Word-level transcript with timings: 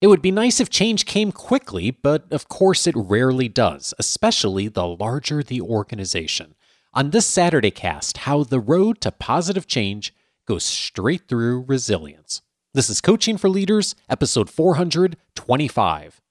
It 0.00 0.06
would 0.06 0.22
be 0.22 0.30
nice 0.30 0.60
if 0.60 0.70
change 0.70 1.04
came 1.04 1.30
quickly, 1.30 1.90
but 1.90 2.24
of 2.32 2.48
course 2.48 2.86
it 2.86 2.94
rarely 2.96 3.48
does, 3.48 3.92
especially 3.98 4.66
the 4.66 4.86
larger 4.86 5.42
the 5.42 5.60
organization. 5.60 6.54
On 6.94 7.10
this 7.10 7.26
Saturday 7.26 7.70
cast, 7.70 8.18
how 8.18 8.42
the 8.42 8.60
road 8.60 9.02
to 9.02 9.12
positive 9.12 9.66
change 9.66 10.14
goes 10.46 10.64
straight 10.64 11.28
through 11.28 11.66
resilience. 11.68 12.40
This 12.72 12.88
is 12.88 13.02
Coaching 13.02 13.36
for 13.36 13.50
Leaders, 13.50 13.94
episode 14.08 14.48
425. 14.48 16.22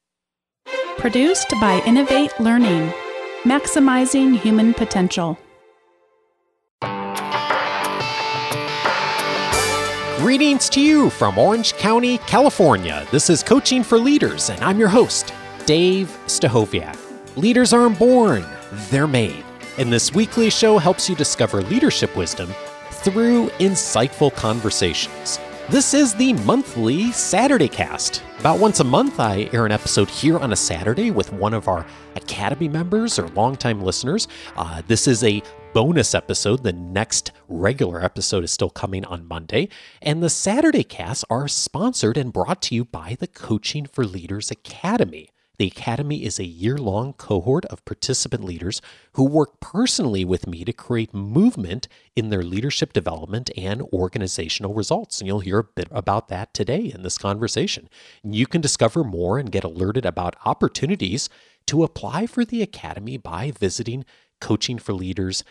Produced 0.97 1.51
by 1.61 1.83
Innovate 1.85 2.39
Learning, 2.39 2.91
maximizing 3.43 4.39
human 4.39 4.73
potential. 4.73 5.37
Greetings 10.19 10.67
to 10.71 10.81
you 10.81 11.09
from 11.09 11.37
Orange 11.37 11.73
County, 11.75 12.17
California. 12.17 13.07
This 13.09 13.29
is 13.29 13.41
Coaching 13.41 13.85
for 13.85 13.97
Leaders, 13.97 14.49
and 14.49 14.61
I'm 14.61 14.77
your 14.77 14.89
host, 14.89 15.33
Dave 15.65 16.09
Stachowiak. 16.25 16.97
Leaders 17.37 17.71
aren't 17.71 17.97
born, 17.97 18.45
they're 18.89 19.07
made. 19.07 19.45
And 19.77 19.93
this 19.93 20.13
weekly 20.13 20.49
show 20.49 20.77
helps 20.77 21.07
you 21.07 21.15
discover 21.15 21.61
leadership 21.61 22.17
wisdom 22.17 22.53
through 22.91 23.47
insightful 23.59 24.35
conversations. 24.35 25.39
This 25.69 25.93
is 25.93 26.15
the 26.15 26.33
monthly 26.33 27.11
Saturday 27.11 27.67
cast. 27.67 28.23
About 28.39 28.57
once 28.57 28.79
a 28.79 28.83
month, 28.83 29.19
I 29.19 29.51
air 29.53 29.67
an 29.67 29.71
episode 29.71 30.09
here 30.09 30.39
on 30.39 30.51
a 30.51 30.55
Saturday 30.55 31.11
with 31.11 31.31
one 31.31 31.53
of 31.53 31.67
our 31.67 31.85
Academy 32.15 32.67
members 32.67 33.19
or 33.19 33.27
longtime 33.29 33.79
listeners. 33.79 34.27
Uh, 34.57 34.81
this 34.87 35.07
is 35.07 35.23
a 35.23 35.43
bonus 35.75 36.15
episode. 36.15 36.63
The 36.63 36.73
next 36.73 37.33
regular 37.47 38.03
episode 38.03 38.43
is 38.43 38.51
still 38.51 38.71
coming 38.71 39.05
on 39.05 39.27
Monday. 39.27 39.69
And 40.01 40.23
the 40.23 40.29
Saturday 40.31 40.83
casts 40.83 41.23
are 41.29 41.47
sponsored 41.47 42.17
and 42.17 42.33
brought 42.33 42.63
to 42.63 42.73
you 42.73 42.83
by 42.83 43.15
the 43.19 43.27
Coaching 43.27 43.85
for 43.85 44.03
Leaders 44.05 44.49
Academy. 44.49 45.29
The 45.59 45.67
Academy 45.67 46.23
is 46.23 46.39
a 46.39 46.45
year 46.45 46.77
long 46.77 47.11
cohort 47.11 47.65
of 47.65 47.83
participant 47.83 48.45
leaders 48.45 48.81
who 49.13 49.25
work 49.25 49.59
personally 49.59 50.23
with 50.23 50.47
me 50.47 50.63
to 50.63 50.71
create 50.71 51.13
movement 51.13 51.89
in 52.15 52.29
their 52.29 52.43
leadership 52.43 52.93
development 52.93 53.51
and 53.57 53.81
organizational 53.91 54.73
results. 54.73 55.19
And 55.19 55.27
you'll 55.27 55.41
hear 55.41 55.59
a 55.59 55.65
bit 55.65 55.89
about 55.91 56.29
that 56.29 56.53
today 56.53 56.89
in 56.95 57.03
this 57.03 57.17
conversation. 57.17 57.89
You 58.23 58.47
can 58.47 58.61
discover 58.61 59.03
more 59.03 59.37
and 59.37 59.51
get 59.51 59.65
alerted 59.65 60.05
about 60.05 60.37
opportunities 60.45 61.27
to 61.67 61.83
apply 61.83 62.25
for 62.25 62.45
the 62.45 62.61
Academy 62.61 63.17
by 63.17 63.51
visiting 63.51 64.05
coachingforleaders.com 64.39 65.43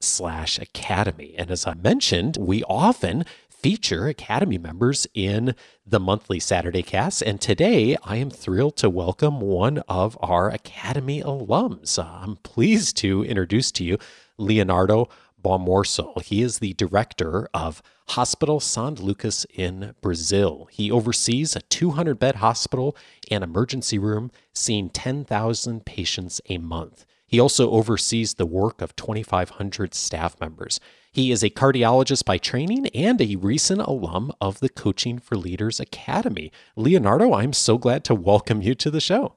slash 0.00 0.58
academy. 0.58 1.34
And 1.36 1.50
as 1.50 1.66
I 1.66 1.74
mentioned, 1.74 2.36
we 2.40 2.62
often 2.64 3.24
feature 3.60 4.06
Academy 4.06 4.56
members 4.56 5.06
in 5.12 5.54
the 5.86 6.00
monthly 6.00 6.40
Saturday 6.40 6.82
cast. 6.82 7.20
And 7.22 7.40
today 7.40 7.96
I 8.02 8.16
am 8.16 8.30
thrilled 8.30 8.76
to 8.78 8.88
welcome 8.88 9.40
one 9.40 9.78
of 9.86 10.16
our 10.22 10.48
Academy 10.48 11.22
alums. 11.22 11.98
Uh, 11.98 12.08
I'm 12.22 12.36
pleased 12.36 12.96
to 12.98 13.22
introduce 13.22 13.70
to 13.72 13.84
you 13.84 13.98
Leonardo 14.38 15.10
Bomorso. 15.42 16.22
He 16.22 16.42
is 16.42 16.58
the 16.58 16.72
director 16.74 17.48
of 17.52 17.82
Hospital 18.08 18.60
San 18.60 18.94
Lucas 18.94 19.46
in 19.54 19.94
Brazil. 20.00 20.68
He 20.70 20.90
oversees 20.90 21.54
a 21.54 21.60
200 21.60 22.18
bed 22.18 22.36
hospital 22.36 22.96
and 23.30 23.44
emergency 23.44 23.98
room, 23.98 24.30
seeing 24.54 24.88
10,000 24.88 25.84
patients 25.84 26.40
a 26.48 26.58
month. 26.58 27.04
He 27.30 27.38
also 27.38 27.70
oversees 27.70 28.34
the 28.34 28.44
work 28.44 28.82
of 28.82 28.96
2,500 28.96 29.94
staff 29.94 30.34
members. 30.40 30.80
He 31.12 31.30
is 31.30 31.44
a 31.44 31.50
cardiologist 31.50 32.24
by 32.24 32.38
training 32.38 32.88
and 32.88 33.22
a 33.22 33.36
recent 33.36 33.82
alum 33.82 34.32
of 34.40 34.58
the 34.58 34.68
Coaching 34.68 35.20
for 35.20 35.36
Leaders 35.36 35.78
Academy. 35.78 36.50
Leonardo, 36.74 37.32
I'm 37.32 37.52
so 37.52 37.78
glad 37.78 38.02
to 38.06 38.16
welcome 38.16 38.62
you 38.62 38.74
to 38.74 38.90
the 38.90 39.00
show. 39.00 39.36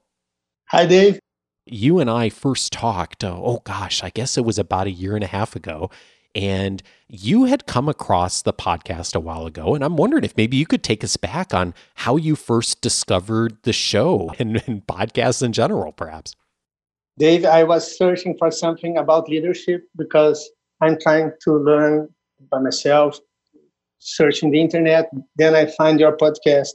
Hi, 0.70 0.88
Dave. 0.88 1.20
You 1.68 2.00
and 2.00 2.10
I 2.10 2.30
first 2.30 2.74
talked, 2.74 3.24
uh, 3.24 3.38
oh 3.40 3.62
gosh, 3.64 4.04
I 4.04 4.10
guess 4.10 4.40
it 4.40 4.44
was 4.44 4.58
about 4.58 4.88
a 4.88 4.92
year 4.92 5.14
and 5.14 5.24
a 5.24 5.28
half 5.28 5.56
ago. 5.56 5.92
And 6.34 6.82
you 7.08 7.46
had 7.46 7.68
come 7.68 7.88
across 7.88 8.42
the 8.42 8.54
podcast 8.54 9.16
a 9.16 9.20
while 9.20 9.46
ago. 9.46 9.76
And 9.76 9.84
I'm 9.84 9.98
wondering 9.98 10.24
if 10.24 10.36
maybe 10.36 10.58
you 10.58 10.66
could 10.66 10.84
take 10.84 11.04
us 11.04 11.16
back 11.16 11.54
on 11.54 11.76
how 11.94 12.18
you 12.18 12.36
first 12.36 12.82
discovered 12.82 13.58
the 13.62 13.74
show 13.74 14.32
and, 14.40 14.64
and 14.66 14.88
podcasts 14.88 15.44
in 15.44 15.54
general, 15.54 15.92
perhaps. 15.92 16.36
Dave, 17.18 17.46
I 17.46 17.64
was 17.64 17.98
searching 17.98 18.36
for 18.38 18.50
something 18.50 18.98
about 18.98 19.30
leadership 19.30 19.88
because 19.96 20.50
I'm 20.82 20.98
trying 21.00 21.32
to 21.44 21.58
learn 21.58 22.10
by 22.50 22.60
myself, 22.60 23.20
searching 24.00 24.52
the 24.52 24.60
internet. 24.60 25.10
Then 25.36 25.56
I 25.56 25.68
find 25.68 26.00
your 26.00 26.18
podcast 26.18 26.70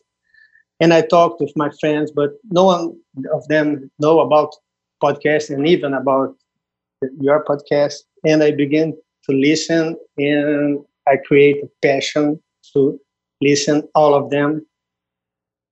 and 0.81 0.95
I 0.95 1.03
talked 1.03 1.41
with 1.41 1.53
my 1.57 1.71
friends, 1.81 2.13
but 2.13 2.35
no 2.51 2.65
one 2.65 2.97
of 3.33 3.47
them 3.49 3.91
know 3.99 4.21
about 4.21 4.55
podcast 5.03 5.51
and 5.51 5.67
even 5.67 5.93
about 5.95 6.37
your 7.21 7.45
podcast. 7.45 8.05
And 8.25 8.43
I 8.43 8.53
begin 8.53 8.97
to 9.29 9.37
listen 9.37 9.97
and 10.17 10.79
I 11.09 11.17
create 11.17 11.65
a 11.65 11.69
passion 11.83 12.41
to 12.75 13.01
listen 13.41 13.89
all 13.97 14.15
of 14.15 14.31
them. 14.31 14.65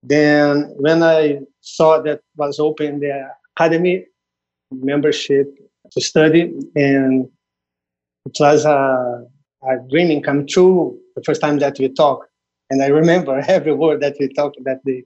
Then 0.02 0.74
when 0.76 1.04
I 1.04 1.40
saw 1.60 2.00
that 2.02 2.20
was 2.36 2.58
open 2.58 3.00
the 3.00 3.28
academy, 3.56 4.06
membership 4.70 5.46
to 5.92 6.00
study, 6.00 6.52
and 6.74 7.28
it 8.26 8.36
was 8.40 8.64
a, 8.64 9.24
a 9.62 9.76
dreaming 9.88 10.22
come 10.22 10.46
true 10.46 10.98
the 11.14 11.22
first 11.22 11.40
time 11.40 11.58
that 11.58 11.78
we 11.78 11.88
talked. 11.88 12.28
And 12.70 12.82
I 12.82 12.88
remember 12.88 13.42
every 13.48 13.72
word 13.72 14.00
that 14.02 14.16
we 14.18 14.32
talked 14.32 14.56
that 14.64 14.84
day. 14.84 15.04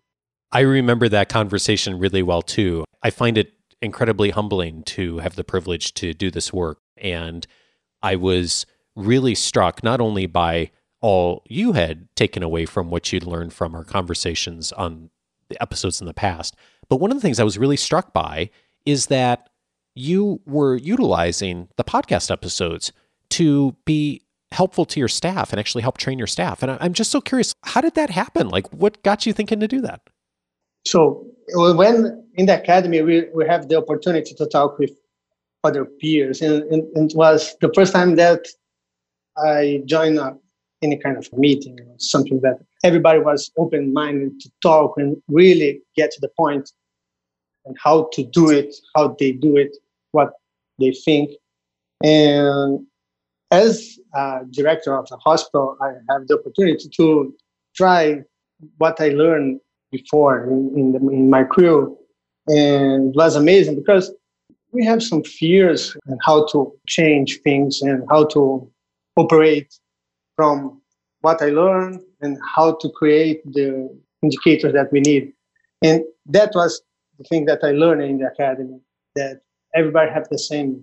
I 0.52 0.60
remember 0.60 1.08
that 1.08 1.28
conversation 1.28 1.98
really 1.98 2.22
well 2.22 2.42
too. 2.42 2.84
I 3.02 3.10
find 3.10 3.38
it 3.38 3.52
incredibly 3.80 4.30
humbling 4.30 4.82
to 4.82 5.18
have 5.18 5.36
the 5.36 5.44
privilege 5.44 5.94
to 5.94 6.12
do 6.12 6.30
this 6.30 6.52
work. 6.52 6.78
And 6.96 7.46
I 8.02 8.16
was 8.16 8.66
really 8.96 9.34
struck 9.34 9.82
not 9.82 10.00
only 10.00 10.26
by 10.26 10.70
all 11.00 11.42
you 11.48 11.72
had 11.72 12.08
taken 12.14 12.42
away 12.42 12.66
from 12.66 12.90
what 12.90 13.12
you'd 13.12 13.24
learned 13.24 13.52
from 13.52 13.74
our 13.74 13.84
conversations 13.84 14.72
on 14.72 15.10
the 15.48 15.60
episodes 15.62 16.00
in 16.00 16.06
the 16.06 16.14
past, 16.14 16.56
but 16.88 16.96
one 16.96 17.10
of 17.10 17.16
the 17.16 17.20
things 17.22 17.40
I 17.40 17.44
was 17.44 17.56
really 17.56 17.76
struck 17.76 18.12
by 18.12 18.50
is 18.84 19.06
that 19.06 19.49
you 20.00 20.40
were 20.46 20.76
utilizing 20.76 21.68
the 21.76 21.84
podcast 21.84 22.30
episodes 22.30 22.92
to 23.30 23.76
be 23.84 24.22
helpful 24.50 24.84
to 24.84 24.98
your 24.98 25.08
staff 25.08 25.52
and 25.52 25.60
actually 25.60 25.82
help 25.82 25.98
train 25.98 26.18
your 26.18 26.26
staff. 26.26 26.62
And 26.62 26.76
I'm 26.80 26.92
just 26.92 27.10
so 27.10 27.20
curious, 27.20 27.54
how 27.64 27.80
did 27.80 27.94
that 27.94 28.10
happen? 28.10 28.48
Like, 28.48 28.66
what 28.72 29.02
got 29.02 29.26
you 29.26 29.32
thinking 29.32 29.60
to 29.60 29.68
do 29.68 29.80
that? 29.82 30.00
So, 30.86 31.26
when 31.52 32.24
in 32.34 32.46
the 32.46 32.60
academy, 32.60 33.02
we, 33.02 33.26
we 33.34 33.46
have 33.46 33.68
the 33.68 33.76
opportunity 33.76 34.34
to 34.34 34.46
talk 34.46 34.78
with 34.78 34.92
other 35.62 35.84
peers, 35.84 36.40
and, 36.40 36.62
and, 36.72 36.82
and 36.96 37.10
it 37.10 37.16
was 37.16 37.54
the 37.60 37.70
first 37.74 37.92
time 37.92 38.16
that 38.16 38.46
I 39.36 39.82
joined 39.84 40.18
any 40.82 40.96
kind 40.96 41.18
of 41.18 41.28
meeting, 41.34 41.78
or 41.78 41.94
something 41.98 42.40
that 42.40 42.58
everybody 42.82 43.18
was 43.18 43.50
open 43.58 43.92
minded 43.92 44.40
to 44.40 44.50
talk 44.62 44.94
and 44.96 45.22
really 45.28 45.82
get 45.96 46.10
to 46.12 46.20
the 46.22 46.30
point 46.34 46.72
and 47.66 47.76
how 47.78 48.08
to 48.14 48.24
do 48.24 48.48
it, 48.50 48.74
how 48.96 49.14
they 49.18 49.32
do 49.32 49.58
it, 49.58 49.76
they 50.80 50.92
think. 50.92 51.30
And 52.02 52.86
as 53.50 53.98
director 54.50 54.96
of 54.96 55.08
the 55.08 55.16
hospital, 55.16 55.76
I 55.80 55.92
have 56.12 56.26
the 56.26 56.38
opportunity 56.38 56.88
to 56.96 57.34
try 57.74 58.22
what 58.78 59.00
I 59.00 59.08
learned 59.08 59.60
before 59.90 60.44
in, 60.44 60.72
in, 60.76 60.92
the, 60.92 60.98
in 61.10 61.30
my 61.30 61.44
crew. 61.44 61.96
And 62.48 63.10
it 63.10 63.16
was 63.16 63.36
amazing 63.36 63.76
because 63.76 64.12
we 64.72 64.84
have 64.84 65.02
some 65.02 65.22
fears 65.22 65.96
on 66.08 66.18
how 66.24 66.46
to 66.46 66.72
change 66.86 67.40
things 67.42 67.82
and 67.82 68.04
how 68.08 68.24
to 68.26 68.70
operate 69.16 69.74
from 70.36 70.80
what 71.20 71.42
I 71.42 71.46
learned 71.46 72.00
and 72.20 72.38
how 72.54 72.76
to 72.80 72.88
create 72.90 73.42
the 73.52 73.90
indicators 74.22 74.72
that 74.72 74.92
we 74.92 75.00
need. 75.00 75.32
And 75.82 76.02
that 76.26 76.52
was 76.54 76.82
the 77.18 77.24
thing 77.24 77.46
that 77.46 77.60
I 77.62 77.72
learned 77.72 78.02
in 78.02 78.18
the 78.18 78.26
academy 78.26 78.80
that 79.16 79.40
everybody 79.74 80.10
have 80.10 80.28
the 80.30 80.38
same 80.38 80.82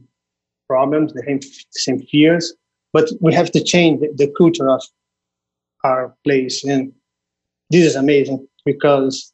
problems, 0.68 1.14
the 1.14 1.24
same 1.26 1.40
same 1.72 2.00
fears, 2.00 2.54
but 2.94 3.10
we 3.22 3.34
have 3.34 3.52
to 3.52 3.64
change 3.64 4.02
the, 4.02 4.12
the 4.16 4.34
culture 4.38 4.70
of 4.70 4.84
our 5.84 6.16
place. 6.24 6.64
And 6.64 6.94
this 7.70 7.86
is 7.86 7.96
amazing 7.96 8.48
because 8.66 9.34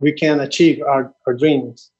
we 0.00 0.12
can 0.12 0.40
achieve 0.40 0.82
our, 0.82 1.12
our 1.26 1.34
dreams. 1.34 1.90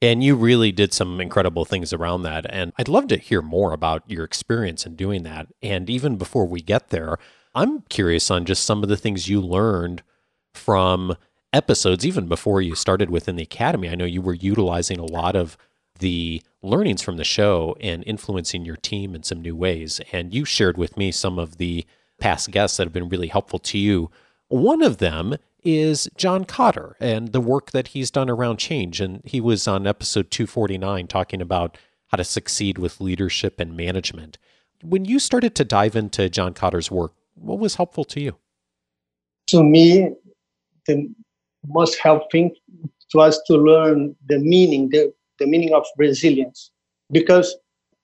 And 0.00 0.22
you 0.22 0.34
really 0.36 0.70
did 0.70 0.92
some 0.92 1.20
incredible 1.20 1.64
things 1.64 1.92
around 1.92 2.22
that. 2.22 2.44
And 2.50 2.72
I'd 2.78 2.88
love 2.88 3.08
to 3.08 3.16
hear 3.16 3.40
more 3.40 3.72
about 3.72 4.02
your 4.06 4.24
experience 4.24 4.84
in 4.84 4.96
doing 4.96 5.22
that. 5.22 5.46
And 5.62 5.88
even 5.88 6.16
before 6.16 6.46
we 6.46 6.60
get 6.60 6.90
there, 6.90 7.16
I'm 7.54 7.82
curious 7.82 8.30
on 8.30 8.44
just 8.44 8.64
some 8.64 8.82
of 8.82 8.88
the 8.88 8.96
things 8.96 9.28
you 9.28 9.40
learned 9.40 10.02
from 10.52 11.16
episodes, 11.52 12.04
even 12.04 12.26
before 12.26 12.60
you 12.60 12.74
started 12.74 13.10
within 13.10 13.36
the 13.36 13.44
academy. 13.44 13.88
I 13.88 13.94
know 13.94 14.04
you 14.04 14.20
were 14.20 14.34
utilizing 14.34 14.98
a 14.98 15.04
lot 15.04 15.36
of 15.36 15.56
the 15.98 16.42
learnings 16.62 17.02
from 17.02 17.16
the 17.16 17.24
show 17.24 17.76
and 17.80 18.02
influencing 18.06 18.64
your 18.64 18.76
team 18.76 19.14
in 19.14 19.22
some 19.22 19.40
new 19.40 19.54
ways. 19.54 20.00
And 20.12 20.34
you 20.34 20.44
shared 20.44 20.76
with 20.76 20.96
me 20.96 21.12
some 21.12 21.38
of 21.38 21.58
the 21.58 21.84
past 22.18 22.50
guests 22.50 22.76
that 22.76 22.84
have 22.84 22.92
been 22.92 23.08
really 23.08 23.28
helpful 23.28 23.58
to 23.60 23.78
you. 23.78 24.10
One 24.48 24.82
of 24.82 24.98
them 24.98 25.36
is 25.62 26.08
John 26.16 26.44
Kotter 26.44 26.94
and 27.00 27.32
the 27.32 27.40
work 27.40 27.70
that 27.72 27.88
he's 27.88 28.10
done 28.10 28.28
around 28.28 28.58
change. 28.58 29.00
And 29.00 29.22
he 29.24 29.40
was 29.40 29.66
on 29.66 29.86
episode 29.86 30.30
249 30.30 31.06
talking 31.06 31.40
about 31.40 31.78
how 32.08 32.16
to 32.16 32.24
succeed 32.24 32.78
with 32.78 33.00
leadership 33.00 33.58
and 33.58 33.76
management. 33.76 34.38
When 34.82 35.04
you 35.04 35.18
started 35.18 35.54
to 35.56 35.64
dive 35.64 35.96
into 35.96 36.28
John 36.28 36.54
Kotter's 36.54 36.90
work, 36.90 37.12
what 37.34 37.58
was 37.58 37.76
helpful 37.76 38.04
to 38.04 38.20
you? 38.20 38.36
To 39.48 39.62
me, 39.62 40.10
the 40.86 41.12
most 41.66 41.98
helpful 41.98 42.50
was 43.14 43.40
to 43.46 43.56
learn 43.56 44.14
the 44.26 44.38
meaning, 44.38 44.90
the, 44.90 45.12
the 45.38 45.46
meaning 45.46 45.72
of 45.72 45.84
resilience. 45.96 46.70
Because 47.10 47.56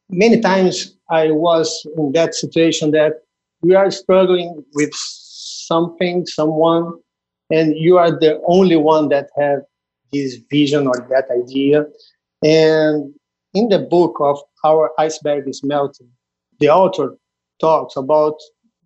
many 0.09 0.41
times 0.41 0.97
I 1.11 1.31
was 1.31 1.87
in 1.97 2.12
that 2.12 2.35
situation 2.35 2.91
that 2.93 3.15
we 3.62 3.75
are 3.75 3.91
struggling 3.91 4.65
with 4.75 4.91
something, 4.94 6.27
someone, 6.27 6.94
and 7.50 7.77
you 7.77 7.99
are 7.99 8.11
the 8.11 8.41
only 8.47 8.77
one 8.77 9.09
that 9.09 9.31
have 9.37 9.61
this 10.12 10.37
vision 10.50 10.87
or 10.87 11.06
that 11.11 11.27
idea. 11.31 11.85
And 12.43 13.12
in 13.55 13.69
the 13.69 13.79
book 13.79 14.17
of 14.21 14.38
Our 14.65 14.91
Iceberg 14.99 15.49
is 15.49 15.62
Melting, 15.62 16.09
the 16.59 16.69
author 16.69 17.17
talks 17.61 17.97
about 17.97 18.37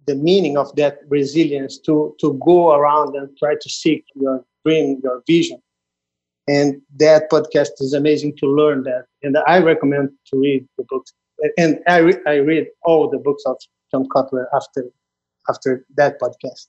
the 0.06 0.14
meaning 0.14 0.56
of 0.56 0.74
that 0.76 0.98
resilience 1.08 1.78
to, 1.78 2.14
to 2.20 2.38
go 2.44 2.74
around 2.74 3.16
and 3.16 3.36
try 3.38 3.54
to 3.60 3.70
seek 3.70 4.04
your 4.14 4.44
dream, 4.64 5.00
your 5.02 5.22
vision. 5.26 5.60
And 6.46 6.80
that 6.96 7.30
podcast 7.30 7.70
is 7.80 7.94
amazing 7.94 8.36
to 8.38 8.46
learn 8.46 8.82
that. 8.84 9.06
And 9.22 9.36
I 9.46 9.58
recommend 9.58 10.10
to 10.26 10.40
read 10.40 10.66
the 10.76 10.84
books. 10.88 11.12
And 11.56 11.80
I, 11.86 11.98
re- 11.98 12.20
I 12.26 12.34
read 12.36 12.66
all 12.82 13.08
the 13.08 13.18
books 13.18 13.42
of 13.46 13.56
John 13.90 14.06
Kotter 14.08 14.46
after 14.54 14.84
after 15.48 15.84
that 15.96 16.20
podcast. 16.20 16.68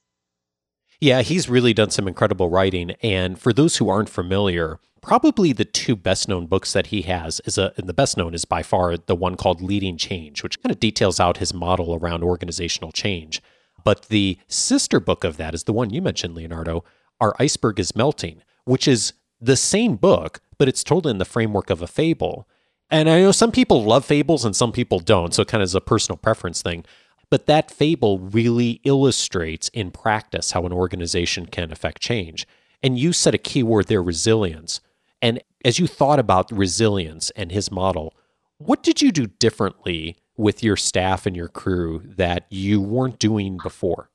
Yeah, 0.99 1.21
he's 1.21 1.49
really 1.49 1.73
done 1.73 1.91
some 1.91 2.07
incredible 2.07 2.49
writing. 2.49 2.91
And 3.01 3.39
for 3.39 3.53
those 3.53 3.77
who 3.77 3.89
aren't 3.89 4.09
familiar, 4.09 4.79
probably 5.01 5.53
the 5.53 5.65
two 5.65 5.95
best 5.95 6.27
known 6.27 6.45
books 6.47 6.73
that 6.73 6.87
he 6.87 7.03
has 7.03 7.41
is 7.45 7.57
a, 7.57 7.73
and 7.77 7.87
the 7.87 7.93
best 7.93 8.17
known 8.17 8.33
is 8.33 8.45
by 8.45 8.63
far 8.63 8.97
the 8.97 9.15
one 9.15 9.35
called 9.35 9.61
Leading 9.61 9.97
Change, 9.97 10.41
which 10.41 10.61
kind 10.61 10.71
of 10.71 10.79
details 10.79 11.19
out 11.19 11.37
his 11.37 11.53
model 11.53 11.95
around 11.95 12.23
organizational 12.23 12.91
change. 12.91 13.41
But 13.83 14.07
the 14.07 14.39
sister 14.47 14.99
book 14.99 15.23
of 15.23 15.37
that 15.37 15.53
is 15.53 15.65
the 15.65 15.73
one 15.73 15.89
you 15.89 16.01
mentioned, 16.01 16.33
Leonardo, 16.33 16.83
Our 17.19 17.35
Iceberg 17.39 17.79
is 17.79 17.95
Melting, 17.95 18.41
which 18.63 18.87
is 18.87 19.13
the 19.45 19.55
same 19.55 19.95
book, 19.95 20.41
but 20.57 20.67
it's 20.67 20.83
told 20.83 21.05
in 21.05 21.17
the 21.17 21.25
framework 21.25 21.69
of 21.69 21.81
a 21.81 21.87
fable. 21.87 22.47
And 22.89 23.09
I 23.09 23.21
know 23.21 23.31
some 23.31 23.51
people 23.51 23.83
love 23.83 24.05
fables 24.05 24.45
and 24.45 24.55
some 24.55 24.71
people 24.71 24.99
don't, 24.99 25.33
so 25.33 25.41
it 25.41 25.47
kind 25.47 25.61
of 25.61 25.65
is 25.65 25.75
a 25.75 25.81
personal 25.81 26.17
preference 26.17 26.61
thing. 26.61 26.85
But 27.29 27.47
that 27.47 27.71
fable 27.71 28.19
really 28.19 28.81
illustrates 28.83 29.69
in 29.69 29.91
practice 29.91 30.51
how 30.51 30.65
an 30.65 30.73
organization 30.73 31.47
can 31.47 31.71
affect 31.71 32.01
change. 32.01 32.47
And 32.83 32.99
you 32.99 33.13
said 33.13 33.33
a 33.33 33.39
key 33.39 33.63
word 33.63 33.87
there 33.87 34.03
resilience. 34.03 34.81
And 35.21 35.41
as 35.63 35.79
you 35.79 35.87
thought 35.87 36.19
about 36.19 36.51
resilience 36.51 37.31
and 37.31 37.51
his 37.51 37.71
model, 37.71 38.13
what 38.57 38.83
did 38.83 39.01
you 39.01 39.11
do 39.11 39.25
differently 39.27 40.17
with 40.37 40.63
your 40.63 40.75
staff 40.75 41.25
and 41.25 41.35
your 41.35 41.47
crew 41.47 42.01
that 42.05 42.45
you 42.49 42.81
weren't 42.81 43.19
doing 43.19 43.57
before? 43.61 44.09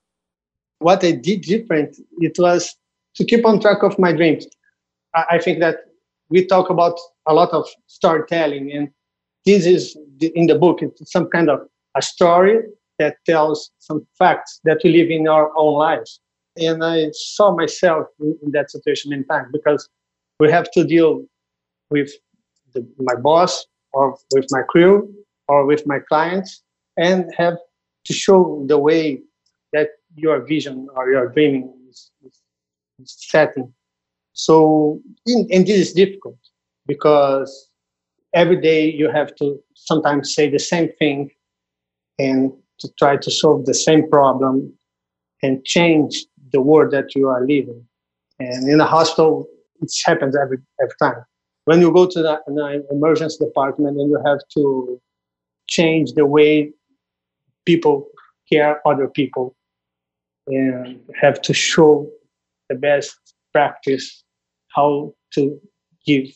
What 0.79 1.05
I 1.05 1.12
did 1.12 1.43
different, 1.43 1.97
it 2.19 2.37
was 2.38 2.77
to 3.17 3.25
keep 3.25 3.44
on 3.44 3.61
track 3.61 3.82
of 3.82 3.99
my 3.99 4.12
dreams. 4.12 4.47
I 5.15 5.39
think 5.39 5.61
that 5.61 5.77
we 6.29 6.47
talk 6.47 6.71
about 6.71 6.99
a 7.27 7.35
lot 7.35 7.51
of 7.51 7.67
storytelling, 7.87 8.71
and 8.73 8.89
this 9.45 9.67
is 9.67 9.97
in 10.21 10.47
the 10.47 10.55
book. 10.55 10.81
It's 10.83 11.11
some 11.12 11.29
kind 11.29 11.51
of 11.51 11.61
a 11.97 12.03
story 12.03 12.61
that 12.99 13.17
tells 13.27 13.71
some 13.79 14.07
facts 14.19 14.61
that 14.65 14.79
we 14.85 14.93
live 14.93 15.11
in 15.11 15.27
our 15.27 15.51
own 15.57 15.79
lives. 15.79 16.21
And 16.57 16.85
I 16.85 17.11
saw 17.12 17.55
myself 17.55 18.07
in, 18.21 18.51
that 18.53 18.71
situation 18.71 19.12
in 19.12 19.25
time 19.25 19.47
because 19.53 19.89
we 20.39 20.51
have 20.51 20.71
to 20.73 20.85
deal 20.85 21.25
with 21.91 22.13
the, 22.75 22.87
my 22.99 23.15
boss 23.15 23.67
or 23.93 24.17
with 24.35 24.47
my 24.51 24.63
crew 24.69 25.13
or 25.49 25.65
with 25.67 25.87
my 25.87 25.99
clients 25.99 26.63
and 26.97 27.33
have 27.37 27.56
to 28.05 28.13
show 28.13 28.65
the 28.69 28.79
way 28.79 29.21
that 29.73 29.89
your 30.15 30.45
vision 30.47 30.89
or 30.95 31.11
your 31.11 31.29
dreaming 31.29 31.73
is, 31.89 32.11
is 32.23 32.43
setting. 33.05 33.73
So, 34.32 35.00
in, 35.27 35.49
and 35.53 35.67
this 35.67 35.77
is 35.77 35.93
difficult 35.93 36.38
because 36.87 37.69
every 38.35 38.61
day 38.61 38.91
you 38.91 39.11
have 39.11 39.35
to 39.37 39.59
sometimes 39.75 40.35
say 40.35 40.49
the 40.49 40.59
same 40.59 40.91
thing 40.99 41.31
and 42.19 42.53
to 42.81 42.88
try 42.99 43.17
to 43.17 43.31
solve 43.31 43.67
the 43.67 43.75
same 43.75 44.09
problem 44.09 44.73
and 45.43 45.65
change 45.65 46.25
the 46.53 46.61
world 46.61 46.91
that 46.93 47.15
you 47.15 47.29
are 47.29 47.41
living. 47.41 47.85
And 48.38 48.69
in 48.69 48.81
a 48.81 48.87
hospital, 48.87 49.47
it 49.82 49.93
happens 50.05 50.37
every 50.37 50.59
every 50.82 50.94
time. 51.00 51.25
When 51.65 51.81
you 51.81 51.93
go 51.93 52.06
to 52.06 52.23
the, 52.23 52.41
the 52.47 52.87
emergency 52.91 53.44
department 53.44 53.99
and 53.99 54.11
you 54.11 54.21
have 54.25 54.41
to 54.56 55.00
change 55.69 56.12
the 56.12 56.27
way 56.27 56.73
people 57.67 58.09
care 58.50 58.81
other 58.87 59.09
people 59.09 59.55
and 60.47 61.00
have 61.21 61.41
to 61.43 61.55
show 61.55 62.11
the 62.69 62.75
best 62.75 63.17
practice 63.53 64.19
how 64.75 65.14
to 65.34 65.61
give 66.06 66.26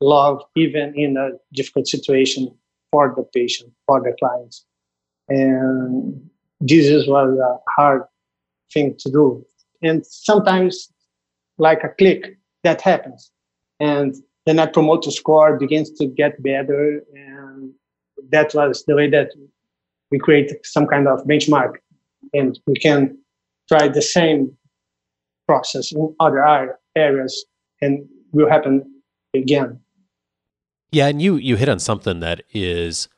love 0.00 0.42
even 0.56 0.94
in 0.96 1.16
a 1.16 1.30
difficult 1.52 1.86
situation 1.86 2.54
for 2.90 3.12
the 3.16 3.22
patient, 3.34 3.72
for 3.86 4.00
the 4.00 4.14
clients. 4.18 4.64
And 5.28 6.30
this 6.60 7.06
was 7.06 7.38
a 7.38 7.70
hard 7.76 8.02
thing 8.72 8.96
to 8.98 9.10
do. 9.10 9.44
And 9.82 10.04
sometimes, 10.06 10.90
like 11.58 11.84
a 11.84 11.88
click, 11.88 12.38
that 12.64 12.80
happens. 12.80 13.30
And 13.80 14.14
the 14.46 14.54
net 14.54 14.72
promoter 14.72 15.10
score 15.10 15.58
begins 15.58 15.90
to 15.92 16.06
get 16.06 16.42
better. 16.42 17.02
And 17.14 17.72
that 18.30 18.54
was 18.54 18.84
the 18.84 18.94
way 18.94 19.10
that 19.10 19.30
we 20.10 20.18
create 20.18 20.52
some 20.64 20.86
kind 20.86 21.06
of 21.06 21.24
benchmark. 21.24 21.74
And 22.32 22.58
we 22.66 22.74
can 22.74 23.18
try 23.68 23.88
the 23.88 24.02
same 24.02 24.56
process 25.46 25.92
in 25.92 26.14
other 26.20 26.76
areas 26.96 27.44
and 27.80 28.08
will 28.32 28.48
happen 28.48 29.02
again. 29.34 29.80
Yeah, 30.90 31.08
and 31.08 31.20
you 31.20 31.36
you 31.36 31.56
hit 31.56 31.68
on 31.68 31.78
something 31.78 32.20
that 32.20 32.42
is 32.52 33.08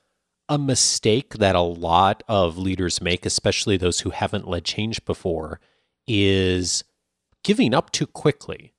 a 0.49 0.59
mistake 0.59 1.35
that 1.35 1.55
a 1.55 1.61
lot 1.61 2.25
of 2.27 2.59
leaders 2.59 3.01
make, 3.01 3.25
especially 3.25 3.77
those 3.77 4.01
who 4.01 4.11
haven't 4.11 4.49
led 4.49 4.65
change 4.65 5.05
before, 5.05 5.61
is 6.09 6.83
giving 7.45 7.73
up 7.73 7.93
too 7.93 8.07
quickly. 8.07 8.75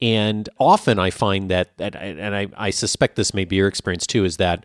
And 0.00 0.48
often 0.60 1.00
I 1.00 1.10
find 1.10 1.50
that, 1.50 1.76
that 1.78 1.96
and 1.96 2.36
I, 2.36 2.46
I 2.56 2.70
suspect 2.70 3.16
this 3.16 3.34
may 3.34 3.44
be 3.44 3.56
your 3.56 3.66
experience 3.66 4.06
too, 4.06 4.24
is 4.24 4.36
that 4.36 4.64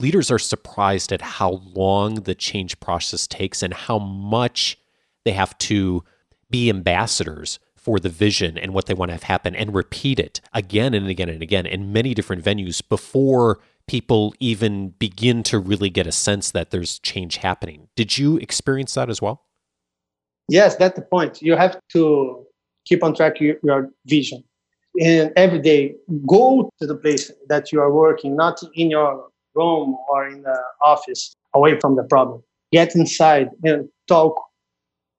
leaders 0.00 0.28
are 0.28 0.40
surprised 0.40 1.12
at 1.12 1.22
how 1.22 1.62
long 1.72 2.16
the 2.16 2.34
change 2.34 2.80
process 2.80 3.28
takes 3.28 3.62
and 3.62 3.72
how 3.72 4.00
much 4.00 4.76
they 5.24 5.30
have 5.30 5.56
to 5.58 6.02
be 6.50 6.68
ambassadors 6.68 7.60
for 7.82 7.98
the 7.98 8.08
vision 8.08 8.56
and 8.56 8.72
what 8.72 8.86
they 8.86 8.94
want 8.94 9.08
to 9.08 9.14
have 9.14 9.24
happen 9.24 9.54
and 9.54 9.74
repeat 9.74 10.18
it 10.18 10.40
again 10.52 10.94
and 10.94 11.08
again 11.08 11.28
and 11.28 11.42
again 11.42 11.66
in 11.66 11.92
many 11.92 12.14
different 12.14 12.44
venues 12.44 12.80
before 12.88 13.58
people 13.88 14.34
even 14.38 14.90
begin 14.90 15.42
to 15.42 15.58
really 15.58 15.90
get 15.90 16.06
a 16.06 16.12
sense 16.12 16.52
that 16.52 16.70
there's 16.70 17.00
change 17.00 17.38
happening. 17.38 17.88
Did 17.96 18.16
you 18.16 18.36
experience 18.38 18.94
that 18.94 19.10
as 19.10 19.20
well? 19.20 19.42
Yes, 20.48 20.76
that's 20.76 20.96
the 20.96 21.02
point. 21.02 21.42
You 21.42 21.56
have 21.56 21.78
to 21.92 22.46
keep 22.84 23.02
on 23.02 23.14
track 23.14 23.40
your, 23.40 23.56
your 23.62 23.90
vision. 24.06 24.44
And 25.00 25.32
every 25.36 25.58
day, 25.58 25.94
go 26.26 26.70
to 26.80 26.86
the 26.86 26.94
place 26.94 27.30
that 27.48 27.72
you 27.72 27.80
are 27.80 27.92
working, 27.92 28.36
not 28.36 28.60
in 28.74 28.90
your 28.90 29.28
room 29.54 29.96
or 30.08 30.28
in 30.28 30.42
the 30.42 30.58
office, 30.82 31.34
away 31.54 31.80
from 31.80 31.96
the 31.96 32.04
problem. 32.04 32.42
Get 32.72 32.94
inside 32.94 33.48
and 33.64 33.88
talk 34.06 34.34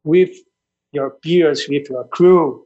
with 0.04 0.32
your 0.94 1.12
peers, 1.22 1.68
with 1.68 1.90
your 1.90 2.08
crew, 2.08 2.66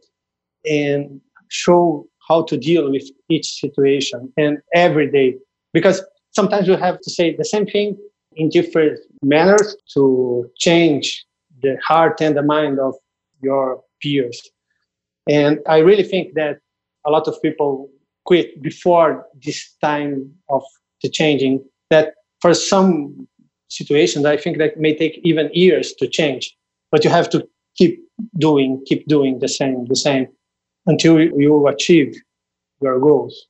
and 0.69 1.21
show 1.49 2.07
how 2.27 2.43
to 2.43 2.57
deal 2.57 2.91
with 2.91 3.09
each 3.29 3.59
situation. 3.59 4.31
And 4.37 4.59
every 4.75 5.09
day, 5.09 5.37
because 5.73 6.03
sometimes 6.31 6.67
you 6.67 6.75
have 6.75 6.99
to 6.99 7.09
say 7.09 7.35
the 7.35 7.45
same 7.45 7.65
thing 7.65 7.97
in 8.35 8.49
different 8.49 8.99
manners 9.23 9.75
to 9.93 10.49
change 10.57 11.25
the 11.61 11.77
heart 11.85 12.21
and 12.21 12.37
the 12.37 12.43
mind 12.43 12.79
of 12.79 12.93
your 13.41 13.81
peers. 14.01 14.39
And 15.27 15.59
I 15.67 15.79
really 15.79 16.03
think 16.03 16.33
that 16.35 16.59
a 17.05 17.09
lot 17.09 17.27
of 17.27 17.41
people 17.41 17.89
quit 18.25 18.61
before 18.61 19.25
this 19.43 19.73
time 19.81 20.31
of 20.49 20.63
the 21.01 21.09
changing. 21.09 21.63
That 21.89 22.13
for 22.41 22.53
some 22.53 23.27
situations, 23.69 24.25
I 24.25 24.37
think 24.37 24.57
that 24.57 24.77
may 24.77 24.95
take 24.95 25.19
even 25.23 25.49
years 25.53 25.93
to 25.93 26.07
change. 26.07 26.55
But 26.91 27.03
you 27.03 27.09
have 27.09 27.29
to 27.31 27.47
doing, 28.37 28.83
keep 28.85 29.07
doing 29.07 29.39
the 29.39 29.47
same, 29.47 29.85
the 29.85 29.95
same 29.95 30.27
until 30.85 31.19
you 31.19 31.67
achieve 31.67 32.15
your 32.81 32.99
goals. 32.99 33.47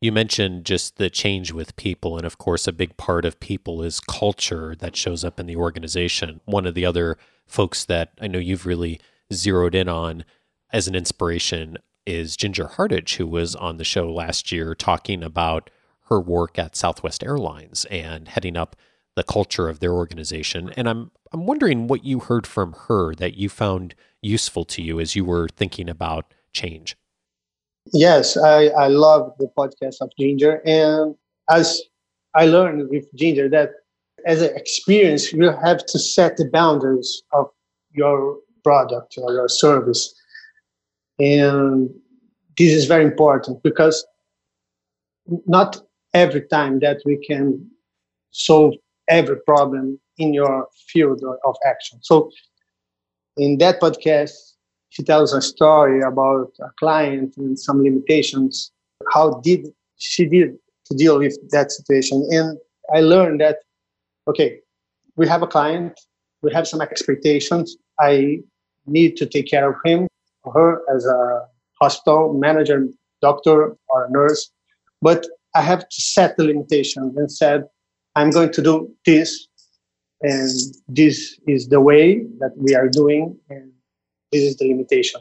You 0.00 0.12
mentioned 0.12 0.66
just 0.66 0.96
the 0.96 1.08
change 1.08 1.52
with 1.52 1.76
people. 1.76 2.16
And 2.16 2.26
of 2.26 2.38
course, 2.38 2.66
a 2.66 2.72
big 2.72 2.96
part 2.96 3.24
of 3.24 3.40
people 3.40 3.82
is 3.82 4.00
culture 4.00 4.74
that 4.78 4.96
shows 4.96 5.24
up 5.24 5.40
in 5.40 5.46
the 5.46 5.56
organization. 5.56 6.40
One 6.44 6.66
of 6.66 6.74
the 6.74 6.84
other 6.84 7.16
folks 7.46 7.84
that 7.86 8.12
I 8.20 8.26
know 8.26 8.38
you've 8.38 8.66
really 8.66 9.00
zeroed 9.32 9.74
in 9.74 9.88
on 9.88 10.24
as 10.72 10.86
an 10.86 10.94
inspiration 10.94 11.78
is 12.04 12.36
Ginger 12.36 12.68
Hardage, 12.68 13.16
who 13.16 13.26
was 13.26 13.54
on 13.56 13.78
the 13.78 13.84
show 13.84 14.12
last 14.12 14.52
year 14.52 14.74
talking 14.74 15.22
about 15.22 15.70
her 16.08 16.20
work 16.20 16.58
at 16.58 16.76
Southwest 16.76 17.24
Airlines 17.24 17.84
and 17.86 18.28
heading 18.28 18.56
up 18.56 18.76
the 19.16 19.24
culture 19.24 19.68
of 19.68 19.80
their 19.80 19.92
organization. 19.92 20.72
And 20.76 20.88
I'm 20.88 21.10
I'm 21.32 21.46
wondering 21.46 21.88
what 21.88 22.04
you 22.04 22.20
heard 22.20 22.46
from 22.46 22.74
her 22.86 23.14
that 23.16 23.34
you 23.34 23.48
found 23.48 23.94
useful 24.22 24.64
to 24.66 24.82
you 24.82 25.00
as 25.00 25.16
you 25.16 25.24
were 25.24 25.48
thinking 25.48 25.88
about 25.88 26.32
change. 26.52 26.96
Yes, 27.92 28.36
I, 28.36 28.66
I 28.68 28.88
love 28.88 29.32
the 29.38 29.48
podcast 29.56 29.96
of 30.00 30.10
Ginger. 30.18 30.62
And 30.64 31.14
as 31.50 31.82
I 32.34 32.46
learned 32.46 32.88
with 32.90 33.06
Ginger 33.14 33.48
that 33.50 33.70
as 34.26 34.42
an 34.42 34.54
experience, 34.56 35.32
you 35.32 35.50
have 35.50 35.84
to 35.86 35.98
set 35.98 36.36
the 36.36 36.48
boundaries 36.48 37.22
of 37.32 37.46
your 37.92 38.38
product 38.64 39.14
or 39.18 39.32
your 39.32 39.48
service. 39.48 40.14
And 41.18 41.90
this 42.58 42.72
is 42.72 42.86
very 42.86 43.04
important 43.04 43.62
because 43.62 44.04
not 45.46 45.80
every 46.14 46.42
time 46.48 46.80
that 46.80 46.98
we 47.04 47.16
can 47.24 47.70
solve 48.30 48.74
every 49.08 49.40
problem 49.40 49.98
in 50.18 50.34
your 50.34 50.68
field 50.88 51.22
of 51.44 51.56
action. 51.66 51.98
So 52.02 52.30
in 53.36 53.58
that 53.58 53.80
podcast, 53.80 54.32
she 54.90 55.02
tells 55.02 55.32
a 55.32 55.42
story 55.42 56.00
about 56.00 56.52
a 56.60 56.70
client 56.78 57.36
and 57.36 57.58
some 57.58 57.82
limitations. 57.82 58.70
How 59.12 59.40
did 59.40 59.66
she 59.98 60.26
did 60.26 60.56
to 60.86 60.96
deal 60.96 61.18
with 61.18 61.36
that 61.50 61.70
situation? 61.70 62.26
And 62.30 62.58
I 62.94 63.00
learned 63.00 63.40
that 63.40 63.58
okay, 64.28 64.58
we 65.16 65.26
have 65.28 65.42
a 65.42 65.46
client, 65.46 66.00
we 66.42 66.52
have 66.52 66.66
some 66.66 66.80
expectations. 66.80 67.76
I 68.00 68.40
need 68.86 69.16
to 69.16 69.26
take 69.26 69.48
care 69.48 69.70
of 69.70 69.76
him 69.84 70.08
or 70.44 70.52
her 70.52 70.82
as 70.94 71.04
a 71.06 71.46
hospital 71.80 72.32
manager, 72.32 72.86
doctor, 73.20 73.76
or 73.88 74.08
nurse. 74.10 74.50
But 75.02 75.26
I 75.54 75.62
have 75.62 75.88
to 75.88 76.00
set 76.00 76.36
the 76.36 76.44
limitations 76.44 77.16
and 77.16 77.30
said, 77.30 77.64
I'm 78.16 78.30
going 78.30 78.50
to 78.52 78.62
do 78.62 78.90
this, 79.04 79.46
and 80.22 80.50
this 80.88 81.38
is 81.46 81.68
the 81.68 81.80
way 81.80 82.24
that 82.40 82.52
we 82.56 82.74
are 82.74 82.88
doing, 82.88 83.38
and 83.50 83.70
this 84.32 84.42
is 84.42 84.56
the 84.56 84.68
limitation. 84.68 85.20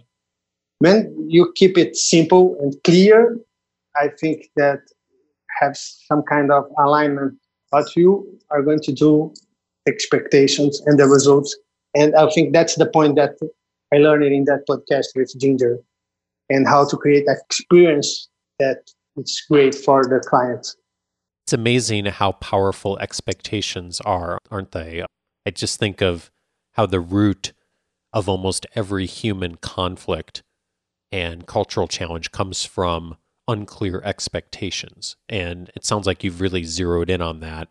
When 0.80 1.14
you 1.30 1.52
keep 1.56 1.78
it 1.78 1.96
simple 1.96 2.58
and 2.62 2.74
clear, 2.84 3.38
I 3.96 4.08
think 4.20 4.48
that 4.56 4.80
have 5.62 5.78
some 5.78 6.24
kind 6.24 6.52
of 6.52 6.66
alignment 6.80 7.38
what 7.72 7.94
you 7.96 8.40
are 8.52 8.62
going 8.62 8.80
to 8.80 8.94
do, 8.94 9.34
expectations 9.88 10.82
and 10.86 10.98
the 10.98 11.08
results. 11.08 11.56
And 11.94 12.16
I 12.16 12.30
think 12.30 12.54
that's 12.54 12.76
the 12.76 12.86
point 12.86 13.16
that 13.16 13.32
I 13.94 13.98
learned 13.98 14.24
in 14.24 14.46
that 14.46 14.66
podcast 14.70 15.08
with 15.16 15.34
Ginger 15.38 15.80
and 16.50 16.68
how 16.68 16.88
to 16.88 16.96
create 16.96 17.26
that 17.26 17.40
experience 17.50 18.30
that 18.60 18.92
it's 19.18 19.46
great 19.50 19.76
for 19.76 20.04
the 20.04 20.20
clients. 20.26 20.78
It's 21.46 21.54
amazing 21.54 22.06
how 22.06 22.32
powerful 22.32 22.98
expectations 22.98 24.02
are, 24.02 24.40
aren't 24.50 24.72
they? 24.72 25.06
I 25.46 25.52
just 25.52 25.80
think 25.80 26.02
of 26.02 26.32
how 26.72 26.88
the 26.88 27.00
root 27.00 27.54
of 28.12 28.28
almost 28.28 28.66
every 28.74 29.06
human 29.06 29.58
conflict 29.58 30.42
and 31.12 31.46
cultural 31.46 31.88
challenge 31.88 32.32
comes 32.32 32.66
from 32.66 33.18
unclear 33.48 34.02
expectations. 34.04 35.18
And 35.30 35.70
it 35.76 35.86
sounds 35.86 36.08
like 36.08 36.24
you've 36.24 36.42
really 36.42 36.64
zeroed 36.64 37.12
in 37.12 37.22
on 37.22 37.42
that 37.42 37.68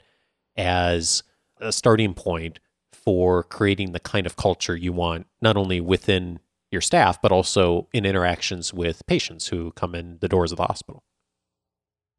as 0.57 1.25
a 1.61 1.73
starting 1.73 2.15
point 2.15 2.61
for 2.93 3.43
creating 3.43 3.91
the 3.91 3.99
kind 3.99 4.25
of 4.25 4.37
culture 4.37 4.77
you 4.77 4.93
want, 4.93 5.27
not 5.43 5.57
only 5.57 5.81
within 5.81 6.39
your 6.71 6.81
staff, 6.81 7.21
but 7.21 7.33
also 7.33 7.89
in 7.93 8.07
interactions 8.07 8.73
with 8.73 9.05
patients 9.09 9.49
who 9.49 9.73
come 9.73 9.97
in 9.97 10.19
the 10.21 10.29
doors 10.29 10.53
of 10.53 10.59
the 10.59 10.67
hospital. 10.67 11.03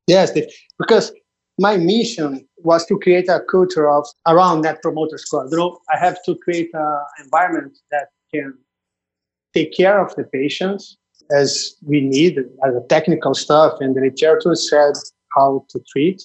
Yes, 0.07 0.37
because 0.77 1.13
my 1.57 1.77
mission 1.77 2.47
was 2.57 2.85
to 2.87 2.97
create 2.99 3.29
a 3.29 3.39
culture 3.49 3.89
of 3.89 4.05
around 4.27 4.61
that 4.61 4.81
promoter 4.81 5.17
score. 5.17 5.47
You 5.49 5.57
know, 5.57 5.79
I 5.93 5.97
have 5.97 6.17
to 6.25 6.35
create 6.35 6.69
an 6.73 7.01
environment 7.23 7.77
that 7.91 8.09
can 8.33 8.57
take 9.53 9.75
care 9.75 9.99
of 10.05 10.13
the 10.15 10.23
patients 10.25 10.97
as 11.31 11.75
we 11.83 12.01
need 12.01 12.37
as 12.65 12.75
a 12.75 12.81
technical 12.89 13.33
stuff 13.33 13.73
and 13.79 13.95
the 13.95 14.01
literature 14.01 14.55
said 14.55 14.93
how 15.35 15.65
to 15.69 15.79
treat 15.91 16.21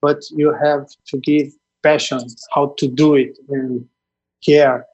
but 0.00 0.22
you 0.30 0.54
have 0.62 0.86
to 1.06 1.18
give 1.18 1.48
passion 1.82 2.20
how 2.54 2.74
to 2.78 2.86
do 2.86 3.14
it 3.14 3.36
and 3.48 3.84
care 4.44 4.86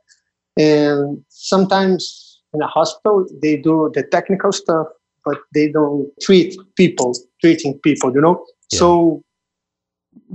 and 0.56 1.22
sometimes 1.28 2.40
in 2.54 2.62
a 2.62 2.66
hospital 2.66 3.26
they 3.42 3.56
do 3.56 3.90
the 3.94 4.02
technical 4.02 4.52
stuff 4.52 4.86
but 5.24 5.38
they 5.52 5.68
don't 5.70 6.08
treat 6.22 6.56
people 6.76 7.14
treating 7.40 7.78
people 7.80 8.12
you 8.14 8.20
know 8.20 8.44
yeah. 8.72 8.78
so 8.78 9.22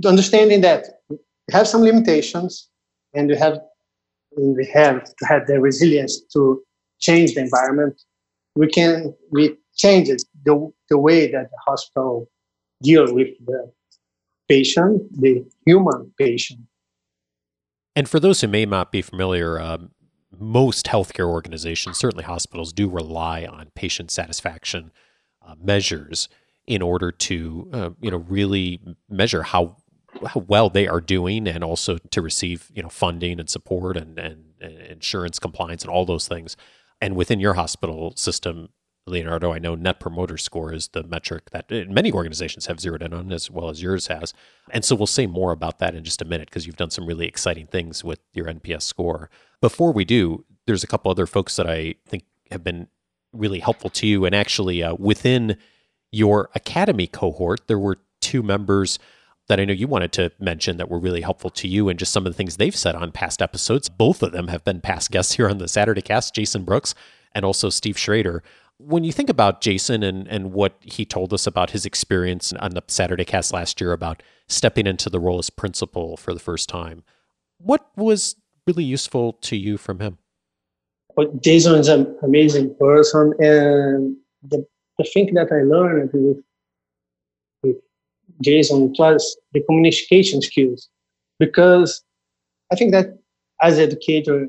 understanding 0.04 0.60
that 0.60 0.86
you 1.08 1.18
have 1.50 1.66
some 1.66 1.82
limitations 1.82 2.68
and 3.14 3.28
you 3.30 3.36
have 3.36 3.58
we 4.36 4.64
have 4.66 5.04
to 5.04 5.26
have 5.26 5.46
the 5.46 5.60
resilience 5.60 6.20
to 6.32 6.62
change 7.00 7.34
the 7.34 7.40
environment 7.40 8.00
we 8.54 8.68
can 8.68 9.14
we 9.30 9.56
change 9.76 10.08
it, 10.08 10.22
the, 10.44 10.70
the 10.88 10.98
way 10.98 11.30
that 11.30 11.50
the 11.50 11.58
hospital 11.66 12.28
deal 12.82 13.12
with 13.14 13.28
the 13.44 13.72
patient, 14.48 15.02
the 15.20 15.44
human 15.64 16.12
patient. 16.18 16.60
And 17.96 18.08
for 18.08 18.20
those 18.20 18.40
who 18.40 18.48
may 18.48 18.66
not 18.66 18.92
be 18.92 19.02
familiar, 19.02 19.60
um, 19.60 19.90
most 20.38 20.86
healthcare 20.86 21.28
organizations, 21.28 21.98
certainly 21.98 22.24
hospitals, 22.24 22.72
do 22.72 22.88
rely 22.88 23.44
on 23.44 23.70
patient 23.74 24.10
satisfaction 24.10 24.92
uh, 25.46 25.54
measures 25.60 26.28
in 26.66 26.82
order 26.82 27.10
to, 27.10 27.68
uh, 27.72 27.90
you 28.00 28.10
know, 28.10 28.18
really 28.28 28.80
measure 29.08 29.42
how 29.42 29.76
how 30.26 30.40
well 30.40 30.68
they 30.68 30.88
are 30.88 31.00
doing, 31.00 31.46
and 31.46 31.62
also 31.62 31.98
to 32.10 32.20
receive, 32.20 32.70
you 32.74 32.82
know, 32.82 32.88
funding 32.88 33.38
and 33.38 33.48
support 33.48 33.96
and, 33.96 34.18
and, 34.18 34.44
and 34.60 34.78
insurance 34.78 35.38
compliance 35.38 35.82
and 35.82 35.90
all 35.90 36.04
those 36.04 36.26
things. 36.26 36.56
And 37.00 37.16
within 37.16 37.40
your 37.40 37.54
hospital 37.54 38.12
system, 38.16 38.70
Leonardo, 39.06 39.52
I 39.52 39.58
know 39.58 39.74
Net 39.74 40.00
Promoter 40.00 40.36
Score 40.36 40.72
is 40.72 40.88
the 40.88 41.02
metric 41.02 41.50
that 41.50 41.70
uh, 41.70 41.84
many 41.88 42.12
organizations 42.12 42.66
have 42.66 42.80
zeroed 42.80 43.02
in 43.02 43.12
on, 43.12 43.32
as 43.32 43.50
well 43.50 43.68
as 43.68 43.82
yours 43.82 44.08
has. 44.08 44.32
And 44.70 44.84
so 44.84 44.94
we'll 44.94 45.06
say 45.06 45.26
more 45.26 45.52
about 45.52 45.78
that 45.78 45.94
in 45.94 46.04
just 46.04 46.22
a 46.22 46.24
minute 46.24 46.48
because 46.48 46.66
you've 46.66 46.76
done 46.76 46.90
some 46.90 47.06
really 47.06 47.26
exciting 47.26 47.66
things 47.66 48.04
with 48.04 48.20
your 48.32 48.46
NPS 48.46 48.82
score. 48.82 49.30
Before 49.60 49.92
we 49.92 50.04
do, 50.04 50.44
there's 50.66 50.84
a 50.84 50.86
couple 50.86 51.10
other 51.10 51.26
folks 51.26 51.56
that 51.56 51.68
I 51.68 51.94
think 52.06 52.24
have 52.50 52.62
been 52.62 52.88
really 53.32 53.60
helpful 53.60 53.90
to 53.90 54.06
you. 54.06 54.24
And 54.24 54.34
actually, 54.34 54.82
uh, 54.82 54.94
within 54.94 55.56
your 56.12 56.50
academy 56.54 57.06
cohort, 57.06 57.66
there 57.68 57.78
were 57.78 57.98
two 58.20 58.42
members 58.42 58.98
that 59.48 59.58
I 59.58 59.64
know 59.64 59.72
you 59.72 59.88
wanted 59.88 60.12
to 60.12 60.30
mention 60.38 60.76
that 60.76 60.88
were 60.88 60.98
really 60.98 61.22
helpful 61.22 61.50
to 61.50 61.66
you 61.66 61.88
and 61.88 61.98
just 61.98 62.12
some 62.12 62.24
of 62.24 62.32
the 62.32 62.36
things 62.36 62.56
they've 62.56 62.74
said 62.74 62.94
on 62.94 63.10
past 63.10 63.42
episodes. 63.42 63.88
Both 63.88 64.22
of 64.22 64.32
them 64.32 64.48
have 64.48 64.62
been 64.62 64.80
past 64.80 65.10
guests 65.10 65.34
here 65.34 65.48
on 65.48 65.58
the 65.58 65.66
Saturday 65.66 66.02
cast, 66.02 66.34
Jason 66.34 66.64
Brooks 66.64 66.94
and 67.34 67.44
also 67.44 67.68
Steve 67.68 67.98
Schrader. 67.98 68.42
When 68.78 69.04
you 69.04 69.12
think 69.12 69.28
about 69.28 69.60
Jason 69.60 70.02
and, 70.02 70.26
and 70.28 70.52
what 70.52 70.76
he 70.80 71.04
told 71.04 71.32
us 71.32 71.46
about 71.46 71.70
his 71.70 71.84
experience 71.84 72.52
on 72.54 72.72
the 72.72 72.82
Saturday 72.86 73.24
cast 73.24 73.52
last 73.52 73.80
year 73.80 73.92
about 73.92 74.22
stepping 74.48 74.86
into 74.86 75.10
the 75.10 75.20
role 75.20 75.38
as 75.38 75.50
principal 75.50 76.16
for 76.16 76.32
the 76.32 76.40
first 76.40 76.68
time, 76.68 77.02
what 77.58 77.90
was 77.96 78.36
really 78.66 78.84
useful 78.84 79.34
to 79.34 79.56
you 79.56 79.76
from 79.76 80.00
him? 80.00 80.18
Well, 81.16 81.32
Jason 81.40 81.74
is 81.74 81.88
an 81.88 82.16
amazing 82.22 82.74
person. 82.78 83.34
And 83.38 84.16
the, 84.42 84.64
the 85.00 85.08
thing 85.10 85.32
that 85.34 85.50
I 85.50 85.62
learned 85.62 86.10
with 86.12 87.76
Jason 88.42 88.92
plus 88.94 89.36
the 89.52 89.62
communication 89.62 90.42
skills. 90.42 90.88
Because 91.38 92.04
I 92.70 92.76
think 92.76 92.92
that 92.92 93.18
as 93.62 93.78
an 93.78 93.84
educator, 93.84 94.48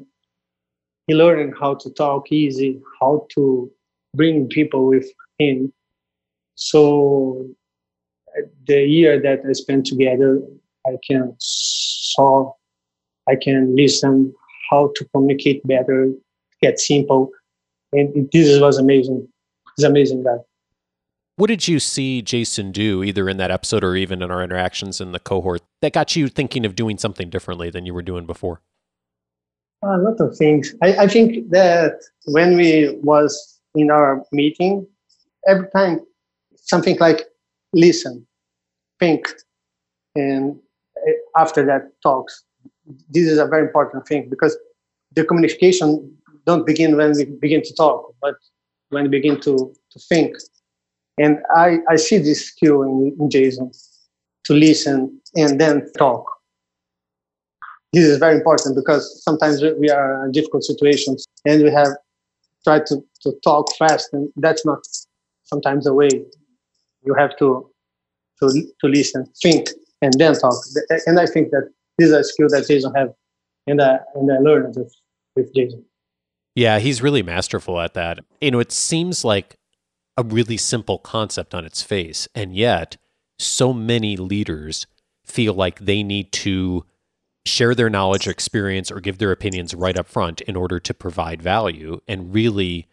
he 1.08 1.16
learned 1.16 1.54
how 1.60 1.76
to 1.76 1.90
talk 1.92 2.32
easy, 2.32 2.82
how 3.00 3.26
to 3.36 3.72
bring 4.14 4.48
people 4.48 4.88
with 4.88 5.08
him. 5.40 5.72
So 6.56 7.48
the 8.68 8.84
year 8.86 9.22
that 9.22 9.40
I 9.48 9.54
spent 9.54 9.86
together, 9.86 10.42
I 10.86 10.98
can 11.08 11.34
solve, 11.40 12.54
I 13.30 13.36
can 13.36 13.76
listen, 13.76 14.34
how 14.70 14.92
to 14.96 15.06
communicate 15.14 15.66
better, 15.66 16.12
get 16.62 16.80
simple. 16.80 17.32
And 17.94 18.30
this 18.32 18.60
was 18.60 18.78
amazing. 18.78 19.28
Amazing 19.84 20.24
guy. 20.24 20.38
What 21.38 21.48
did 21.48 21.68
you 21.68 21.80
see 21.80 22.22
Jason 22.22 22.72
do, 22.72 23.04
either 23.04 23.28
in 23.28 23.38
that 23.38 23.52
episode 23.52 23.84
or 23.84 23.96
even 23.96 24.22
in 24.22 24.30
our 24.30 24.44
interactions 24.44 25.02
in 25.02 25.12
the 25.12 25.20
cohort, 25.20 25.62
that 25.82 25.94
got 25.94 26.16
you 26.16 26.28
thinking 26.28 26.66
of 26.66 26.76
doing 26.76 26.98
something 26.98 27.30
differently 27.30 27.70
than 27.70 27.86
you 27.86 27.94
were 27.94 28.02
doing 28.02 28.26
before? 28.26 28.62
A 29.84 29.98
lot 29.98 30.20
of 30.20 30.38
things. 30.38 30.76
I, 30.84 30.96
I 30.98 31.08
think 31.08 31.50
that 31.50 31.94
when 32.26 32.56
we 32.56 32.96
was 33.02 33.60
in 33.74 33.90
our 33.90 34.24
meeting, 34.32 34.86
every 35.48 35.68
time 35.76 36.02
something 36.56 36.98
like 37.00 37.26
listen, 37.74 38.28
think, 39.00 39.28
and 40.16 40.60
eh, 41.08 41.14
after 41.38 41.66
that 41.66 41.92
talks. 42.04 42.44
This 43.10 43.28
is 43.28 43.38
a 43.38 43.46
very 43.46 43.66
important 43.66 44.08
thing 44.08 44.30
because 44.30 44.58
the 45.16 45.24
communication 45.24 46.16
don't 46.46 46.66
begin 46.66 46.98
when 46.98 47.14
we 47.14 47.26
begin 47.26 47.62
to 47.64 47.74
talk, 47.76 48.14
but 48.22 48.36
when 48.92 49.06
you 49.06 49.10
begin 49.10 49.40
to, 49.42 49.74
to 49.92 50.00
think. 50.00 50.36
And 51.18 51.40
I, 51.56 51.80
I 51.90 51.96
see 51.96 52.18
this 52.18 52.48
skill 52.48 52.84
in, 52.84 53.16
in 53.20 53.30
Jason 53.30 53.72
to 54.46 54.54
listen 54.54 55.20
and 55.36 55.60
then 55.60 55.92
talk. 55.98 56.26
This 57.94 58.06
is 58.06 58.18
very 58.20 58.36
important 58.36 58.76
because 58.76 59.22
sometimes 59.24 59.62
we 59.62 59.90
are 59.90 60.26
in 60.26 60.32
difficult 60.32 60.64
situations 60.64 61.26
and 61.46 61.62
we 61.62 61.72
have 61.72 61.90
tried 62.64 62.86
to, 62.86 63.04
to 63.24 63.34
talk 63.44 63.68
fast, 63.78 64.14
and 64.14 64.30
that's 64.38 64.66
not 64.66 64.80
sometimes 65.44 65.86
the 65.86 65.94
way. 65.94 66.10
You 67.04 67.16
have 67.16 67.36
to 67.38 67.72
to, 68.42 68.48
to 68.80 68.88
listen, 68.88 69.26
think, 69.42 69.70
and 70.02 70.14
then 70.18 70.34
talk. 70.34 70.56
And 71.06 71.20
I 71.20 71.26
think 71.26 71.52
that 71.52 71.70
this 71.98 72.10
is 72.10 72.14
a 72.14 72.24
skill 72.24 72.48
that 72.50 72.68
Jason 72.68 72.94
have, 72.96 73.14
and 73.68 73.82
I, 73.82 74.00
and 74.16 74.32
I 74.32 74.38
learned 74.40 74.76
with, 74.76 74.94
with 75.36 75.54
Jason. 75.54 75.86
Yeah, 76.56 76.80
he's 76.80 77.02
really 77.02 77.24
masterful 77.24 77.80
at 77.80 77.94
that. 77.94 78.20
You 78.42 78.52
know, 78.52 78.60
it 78.60 78.72
seems 78.72 79.24
like 79.24 79.58
a 80.18 80.24
really 80.24 80.58
simple 80.58 81.00
concept 81.00 81.56
on 81.56 81.66
its 81.66 81.82
face, 81.82 82.28
and 82.36 82.56
yet 82.56 82.98
so 83.40 83.74
many 83.74 84.18
leaders 84.18 84.86
feel 85.26 85.54
like 85.54 85.80
they 85.80 86.04
need 86.04 86.32
to 86.32 86.86
share 87.46 87.74
their 87.74 87.90
knowledge 87.90 88.28
or 88.28 88.32
experience 88.32 88.92
or 88.92 89.00
give 89.00 89.18
their 89.18 89.32
opinions 89.32 89.74
right 89.74 89.98
up 89.98 90.08
front 90.08 90.42
in 90.42 90.56
order 90.56 90.80
to 90.80 90.94
provide 90.94 91.42
value. 91.42 92.00
And 92.08 92.34
really, 92.34 92.88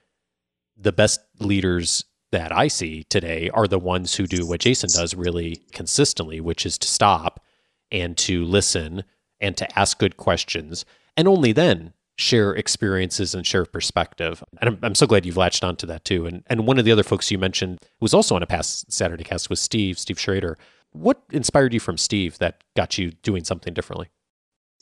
the 0.76 0.92
best 0.92 1.20
leaders 1.40 2.04
that 2.30 2.52
I 2.52 2.68
see 2.68 3.04
today 3.04 3.50
are 3.52 3.66
the 3.66 3.78
ones 3.78 4.14
who 4.14 4.26
do 4.26 4.46
what 4.46 4.60
Jason 4.60 4.90
does 4.92 5.14
really 5.14 5.62
consistently, 5.72 6.40
which 6.40 6.64
is 6.64 6.78
to 6.78 6.88
stop 6.88 7.44
and 7.90 8.16
to 8.18 8.44
listen 8.44 9.04
and 9.40 9.56
to 9.56 9.78
ask 9.78 9.98
good 9.98 10.16
questions. 10.16 10.84
And 11.16 11.26
only 11.26 11.52
then 11.52 11.92
share 12.18 12.52
experiences 12.52 13.34
and 13.34 13.46
share 13.46 13.64
perspective. 13.64 14.42
And 14.60 14.70
I'm, 14.70 14.78
I'm 14.82 14.94
so 14.94 15.06
glad 15.06 15.24
you've 15.24 15.36
latched 15.36 15.62
onto 15.62 15.86
that 15.86 16.04
too. 16.04 16.26
And 16.26 16.42
and 16.48 16.66
one 16.66 16.78
of 16.78 16.84
the 16.84 16.92
other 16.92 17.04
folks 17.04 17.30
you 17.30 17.38
mentioned 17.38 17.78
who 17.80 18.04
was 18.04 18.12
also 18.12 18.34
on 18.34 18.42
a 18.42 18.46
past 18.46 18.90
Saturday 18.92 19.24
cast 19.24 19.48
was 19.48 19.60
Steve, 19.60 19.98
Steve 19.98 20.18
Schrader. 20.18 20.58
What 20.92 21.22
inspired 21.30 21.72
you 21.72 21.80
from 21.80 21.96
Steve 21.96 22.38
that 22.38 22.64
got 22.76 22.98
you 22.98 23.12
doing 23.22 23.44
something 23.44 23.72
differently? 23.72 24.08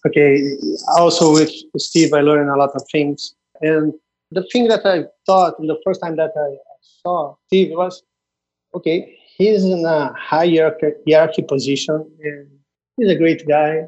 Okay, 0.07 0.57
also 0.97 1.33
with 1.33 1.53
Steve, 1.79 2.13
I 2.13 2.21
learned 2.21 2.49
a 2.49 2.57
lot 2.57 2.71
of 2.75 2.83
things. 2.91 3.35
And 3.61 3.93
the 4.31 4.47
thing 4.53 4.69
that 4.69 4.87
I 4.87 5.05
thought 5.27 5.59
the 5.59 5.81
first 5.85 6.01
time 6.01 6.17
that 6.17 6.31
I 6.37 6.57
saw 7.03 7.35
Steve 7.49 7.73
was, 7.73 8.03
okay, 8.75 9.19
he's 9.37 9.65
in 9.65 9.85
a 9.85 10.15
hierarchy, 10.17 10.93
hierarchy 11.09 11.43
position 11.43 12.09
and 12.23 12.49
he's 12.97 13.11
a 13.11 13.17
great 13.17 13.47
guy. 13.47 13.83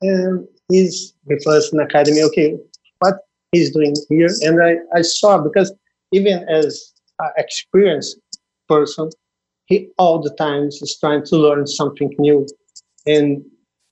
And 0.00 0.48
he's 0.68 1.14
with 1.26 1.46
us 1.46 1.72
in 1.72 1.80
academy. 1.80 2.22
Okay, 2.22 2.56
what 3.00 3.16
he's 3.52 3.72
doing 3.72 3.94
here, 4.08 4.30
and 4.42 4.62
I, 4.62 4.76
I 4.96 5.02
saw 5.02 5.38
because 5.38 5.72
even 6.12 6.46
as 6.48 6.92
an 7.20 7.30
experienced 7.36 8.18
person, 8.68 9.10
he 9.66 9.88
all 9.98 10.20
the 10.20 10.34
times 10.34 10.80
is 10.82 10.96
trying 10.98 11.24
to 11.26 11.36
learn 11.36 11.66
something 11.66 12.14
new, 12.18 12.46
and 13.06 13.44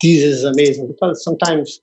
this 0.02 0.23
is 0.23 0.45
amazing 0.45 0.88
because 0.88 1.23
sometimes 1.25 1.80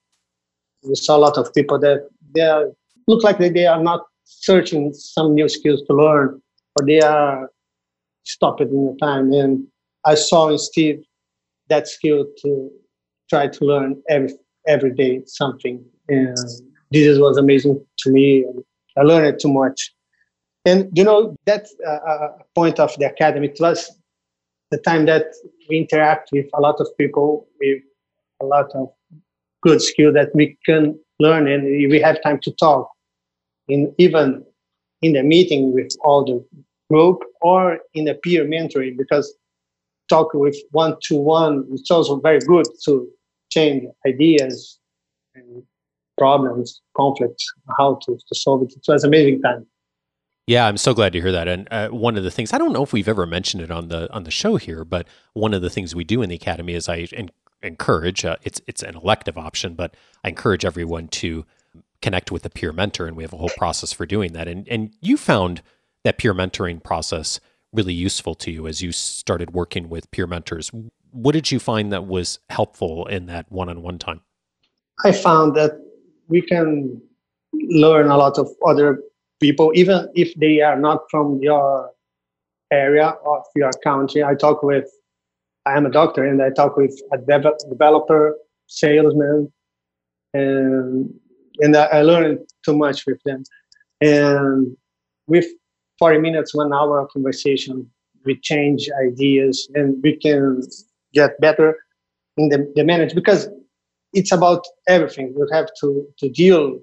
we 0.82 0.94
saw 0.94 1.16
a 1.16 1.18
lot 1.18 1.38
of 1.38 1.52
people 1.54 1.78
that 1.78 2.08
they 2.34 2.42
are, 2.42 2.66
look 3.08 3.22
like 3.22 3.38
they, 3.38 3.48
they 3.48 3.66
are 3.66 3.82
not 3.82 4.02
searching 4.24 4.92
some 4.92 5.34
new 5.34 5.48
skills 5.48 5.82
to 5.86 5.94
learn, 5.94 6.40
or 6.78 6.86
they 6.86 7.00
are 7.00 7.50
stopped 8.24 8.60
in 8.60 8.68
the 8.68 8.96
time. 9.00 9.32
And 9.32 9.66
I 10.04 10.14
saw 10.14 10.48
in 10.48 10.58
Steve 10.58 11.02
that 11.68 11.88
skill 11.88 12.26
to 12.42 12.70
try 13.30 13.48
to 13.48 13.64
learn 13.64 14.02
every 14.08 14.34
every 14.66 14.92
day 14.92 15.22
something. 15.26 15.84
And 16.08 16.36
this 16.90 17.18
was 17.18 17.36
amazing 17.36 17.84
to 17.98 18.10
me. 18.10 18.44
I 18.96 19.02
learned 19.02 19.40
too 19.40 19.52
much. 19.52 19.92
And 20.64 20.88
you 20.96 21.04
know 21.04 21.36
that 21.46 21.66
uh, 21.86 21.90
uh, 21.90 22.28
point 22.54 22.80
of 22.80 22.96
the 22.98 23.06
academy 23.06 23.48
it 23.48 23.58
was 23.60 23.90
the 24.70 24.78
time 24.78 25.04
that 25.06 25.26
we 25.68 25.78
interact 25.78 26.30
with 26.32 26.46
a 26.54 26.60
lot 26.60 26.80
of 26.80 26.88
people 26.98 27.46
with 27.60 27.82
a 28.40 28.46
lot 28.46 28.70
of 28.74 28.88
good 29.62 29.82
skill 29.82 30.12
that 30.12 30.34
we 30.34 30.56
can 30.64 30.98
learn 31.20 31.46
and 31.48 31.64
we 31.90 32.00
have 32.00 32.22
time 32.22 32.40
to 32.40 32.50
talk 32.52 32.90
in 33.68 33.94
even 33.98 34.44
in 35.02 35.12
the 35.12 35.22
meeting 35.22 35.72
with 35.72 35.90
all 36.02 36.24
the 36.24 36.44
group 36.90 37.22
or 37.40 37.78
in 37.94 38.08
a 38.08 38.14
peer 38.14 38.44
mentoring 38.44 38.96
because 38.96 39.34
talk 40.08 40.32
with 40.34 40.56
one 40.72 40.96
to 41.02 41.16
one 41.16 41.64
is 41.72 41.90
also 41.90 42.20
very 42.20 42.40
good 42.40 42.66
to 42.84 43.08
exchange 43.54 43.84
ideas 44.06 44.78
and 45.34 45.62
problems, 46.18 46.80
conflicts, 46.96 47.46
how 47.78 47.98
to, 48.02 48.16
to 48.16 48.34
solve 48.34 48.62
it. 48.62 48.72
It 48.72 48.82
was 48.86 49.04
amazing 49.04 49.42
time. 49.42 49.66
Yeah, 50.46 50.66
I'm 50.66 50.76
so 50.76 50.92
glad 50.92 51.12
to 51.14 51.20
hear 51.20 51.32
that. 51.32 51.48
And 51.48 51.68
uh, 51.70 51.88
one 51.88 52.16
of 52.16 52.24
the 52.24 52.30
things 52.30 52.52
I 52.52 52.58
don't 52.58 52.72
know 52.72 52.82
if 52.82 52.92
we've 52.92 53.08
ever 53.08 53.26
mentioned 53.26 53.62
it 53.62 53.70
on 53.70 53.88
the 53.88 54.12
on 54.12 54.24
the 54.24 54.30
show 54.30 54.56
here, 54.56 54.84
but 54.84 55.06
one 55.32 55.54
of 55.54 55.62
the 55.62 55.70
things 55.70 55.94
we 55.94 56.04
do 56.04 56.20
in 56.20 56.28
the 56.28 56.36
academy 56.36 56.74
is 56.74 56.88
I 56.88 57.08
en- 57.12 57.30
encourage. 57.62 58.24
Uh, 58.26 58.36
it's 58.42 58.60
it's 58.66 58.82
an 58.82 58.94
elective 58.94 59.38
option, 59.38 59.74
but 59.74 59.96
I 60.22 60.28
encourage 60.28 60.64
everyone 60.64 61.08
to 61.08 61.46
connect 62.02 62.30
with 62.30 62.44
a 62.44 62.50
peer 62.50 62.72
mentor, 62.72 63.06
and 63.06 63.16
we 63.16 63.22
have 63.22 63.32
a 63.32 63.38
whole 63.38 63.52
process 63.56 63.94
for 63.94 64.04
doing 64.04 64.34
that. 64.34 64.46
And 64.46 64.68
and 64.68 64.92
you 65.00 65.16
found 65.16 65.62
that 66.04 66.18
peer 66.18 66.34
mentoring 66.34 66.82
process 66.82 67.40
really 67.72 67.94
useful 67.94 68.34
to 68.34 68.50
you 68.50 68.66
as 68.66 68.82
you 68.82 68.92
started 68.92 69.52
working 69.54 69.88
with 69.88 70.10
peer 70.10 70.26
mentors 70.26 70.70
what 71.14 71.32
did 71.32 71.52
you 71.52 71.60
find 71.60 71.92
that 71.92 72.06
was 72.06 72.40
helpful 72.50 73.06
in 73.06 73.26
that 73.26 73.50
one-on-one 73.50 73.98
time? 73.98 74.20
I 75.04 75.12
found 75.12 75.54
that 75.54 75.72
we 76.28 76.42
can 76.42 77.00
learn 77.52 78.10
a 78.10 78.16
lot 78.16 78.36
of 78.36 78.48
other 78.66 79.00
people, 79.40 79.70
even 79.74 80.08
if 80.14 80.34
they 80.34 80.60
are 80.60 80.78
not 80.78 81.02
from 81.10 81.38
your 81.40 81.90
area 82.72 83.14
of 83.24 83.44
your 83.54 83.70
country. 83.84 84.24
I 84.24 84.34
talk 84.34 84.62
with, 84.64 84.90
I 85.66 85.76
am 85.76 85.86
a 85.86 85.90
doctor, 85.90 86.24
and 86.24 86.42
I 86.42 86.50
talk 86.50 86.76
with 86.76 87.00
a 87.12 87.18
developer, 87.18 88.36
salesman, 88.66 89.52
and 90.32 91.14
and 91.60 91.76
I 91.76 92.02
learned 92.02 92.40
too 92.64 92.76
much 92.76 93.06
with 93.06 93.22
them. 93.24 93.44
And 94.00 94.76
with 95.28 95.46
40 96.00 96.18
minutes, 96.18 96.52
one 96.52 96.72
hour 96.72 97.06
conversation, 97.06 97.88
we 98.24 98.40
change 98.40 98.88
ideas, 99.00 99.70
and 99.74 100.02
we 100.02 100.16
can 100.16 100.62
get 101.14 101.40
better 101.40 101.76
in 102.36 102.48
the, 102.48 102.72
the 102.76 102.84
manage 102.84 103.14
because 103.14 103.48
it's 104.12 104.32
about 104.32 104.64
everything. 104.88 105.34
You 105.36 105.48
have 105.52 105.68
to, 105.80 106.06
to 106.18 106.28
deal, 106.28 106.78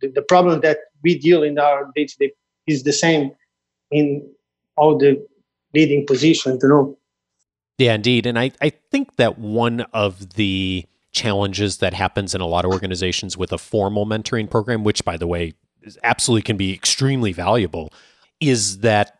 the, 0.00 0.08
the 0.08 0.22
problem 0.22 0.60
that 0.60 0.78
we 1.02 1.18
deal 1.18 1.42
in 1.42 1.58
our 1.58 1.90
day 1.94 2.06
to 2.06 2.16
day 2.18 2.32
is 2.66 2.82
the 2.82 2.92
same 2.92 3.32
in 3.90 4.28
all 4.76 4.98
the 4.98 5.24
leading 5.74 6.06
positions, 6.06 6.60
you 6.62 6.68
know. 6.68 6.98
Yeah, 7.78 7.94
indeed. 7.94 8.26
And 8.26 8.38
I, 8.38 8.52
I 8.60 8.70
think 8.90 9.16
that 9.16 9.38
one 9.38 9.80
of 9.92 10.34
the 10.34 10.84
challenges 11.12 11.78
that 11.78 11.94
happens 11.94 12.34
in 12.34 12.40
a 12.40 12.46
lot 12.46 12.64
of 12.64 12.70
organizations 12.70 13.36
with 13.36 13.52
a 13.52 13.58
formal 13.58 14.06
mentoring 14.06 14.48
program, 14.48 14.84
which, 14.84 15.04
by 15.04 15.16
the 15.16 15.26
way, 15.26 15.54
absolutely 16.04 16.42
can 16.42 16.56
be 16.56 16.74
extremely 16.74 17.32
valuable, 17.32 17.92
is 18.38 18.78
that 18.78 19.19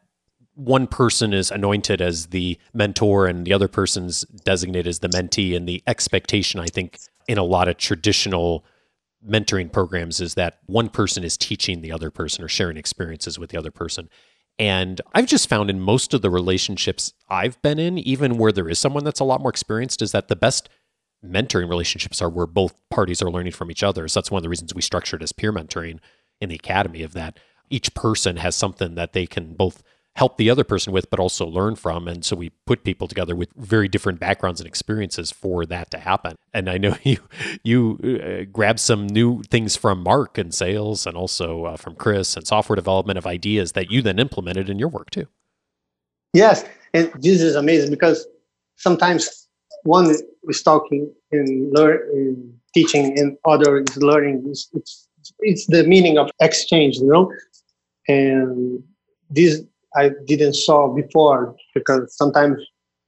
one 0.61 0.87
person 0.87 1.33
is 1.33 1.51
anointed 1.51 2.03
as 2.03 2.27
the 2.27 2.59
mentor 2.75 3.27
and 3.27 3.47
the 3.47 3.53
other 3.53 3.69
person's 3.69 4.23
designated 4.45 4.89
as 4.89 4.99
the 4.99 5.09
mentee. 5.09 5.57
And 5.57 5.67
the 5.67 5.83
expectation 5.87 6.61
i 6.61 6.67
think 6.67 6.99
in 7.29 7.39
a 7.39 7.43
lot 7.43 7.69
of 7.69 7.77
traditional 7.77 8.65
mentoring 9.27 9.71
programs 9.73 10.21
is 10.21 10.35
that 10.35 10.59
one 10.67 10.89
person 10.89 11.25
is 11.25 11.37
teaching 11.37 11.81
the 11.81 11.93
other 11.93 12.11
person 12.11 12.45
or 12.45 12.49
sharing 12.49 12.77
experiences 12.77 13.39
with 13.39 13.51
the 13.51 13.59
other 13.59 13.71
person. 13.71 14.09
And 14.59 15.01
i've 15.15 15.27
just 15.27 15.49
found 15.49 15.71
in 15.71 15.81
most 15.81 16.13
of 16.13 16.21
the 16.21 16.31
relationships 16.31 17.15
i've 17.29 17.61
been 17.63 17.79
in 17.79 17.99
even 17.99 18.37
where 18.37 18.53
there 18.53 18.69
is 18.69 18.79
someone 18.79 19.05
that's 19.05 19.21
a 19.21 19.25
lot 19.25 19.41
more 19.41 19.51
experienced 19.51 20.03
is 20.03 20.13
that 20.13 20.29
the 20.29 20.37
best 20.37 20.69
mentoring 21.25 21.69
relationships 21.69 22.21
are 22.21 22.31
where 22.31 22.47
both 22.47 22.75
parties 22.91 23.21
are 23.21 23.31
learning 23.31 23.53
from 23.53 23.71
each 23.71 23.83
other. 23.83 24.09
So 24.09 24.21
that's 24.21 24.31
one 24.31 24.39
of 24.39 24.43
the 24.43 24.49
reasons 24.49 24.75
we 24.75 24.81
structured 24.81 25.23
as 25.23 25.33
peer 25.33 25.53
mentoring 25.53 25.99
in 26.41 26.49
the 26.49 26.55
academy 26.55 27.03
of 27.03 27.13
that 27.13 27.39
each 27.71 27.95
person 27.95 28.37
has 28.37 28.57
something 28.57 28.97
that 28.97 29.13
they 29.13 29.27
can 29.27 29.55
both 29.55 29.83
help 30.17 30.37
the 30.37 30.51
other 30.51 30.65
person 30.65 30.93
with, 30.93 31.09
but 31.09 31.21
also 31.21 31.47
learn 31.47 31.77
from. 31.77 32.09
And 32.09 32.25
so 32.25 32.37
we 32.37 32.51
put 32.67 32.85
people 32.85 33.09
together 33.09 33.37
with 33.37 33.49
very 33.57 33.89
different 33.89 34.19
backgrounds 34.19 34.61
and 34.61 34.67
experiences 34.67 35.31
for 35.31 35.65
that 35.67 35.91
to 35.93 35.99
happen. 35.99 36.37
And 36.53 36.69
I 36.69 36.79
know 36.79 36.97
you 37.03 37.19
you 37.63 37.99
uh, 38.03 38.45
grabbed 38.51 38.81
some 38.81 39.07
new 39.07 39.43
things 39.45 39.77
from 39.77 40.03
Mark 40.03 40.39
and 40.39 40.53
sales, 40.53 41.07
and 41.07 41.17
also 41.17 41.65
uh, 41.65 41.77
from 41.77 41.95
Chris 41.95 42.37
and 42.37 42.47
software 42.47 42.77
development 42.77 43.19
of 43.19 43.27
ideas 43.27 43.73
that 43.73 43.91
you 43.91 44.03
then 44.03 44.19
implemented 44.19 44.69
in 44.69 44.79
your 44.79 44.89
work 44.89 45.11
too. 45.11 45.27
Yes, 46.33 46.65
and 46.95 47.11
this 47.21 47.41
is 47.41 47.57
amazing 47.57 47.91
because 47.91 48.27
sometimes 48.77 49.49
one 49.83 50.15
is 50.45 50.63
talking 50.63 51.13
and 51.33 51.73
learn, 51.73 52.53
teaching, 52.75 53.19
and 53.19 53.37
other 53.45 53.79
is 53.79 53.97
learning. 53.97 54.45
It's, 54.49 54.69
it's 54.75 55.09
it's 55.41 55.67
the 55.67 55.85
meaning 55.85 56.19
of 56.19 56.31
exchange, 56.41 56.97
you 56.97 57.07
know, 57.07 57.33
and 58.09 58.83
this 59.29 59.63
I 59.97 60.11
didn't 60.27 60.55
saw 60.55 60.93
before 60.93 61.57
because 61.75 62.17
sometimes 62.17 62.59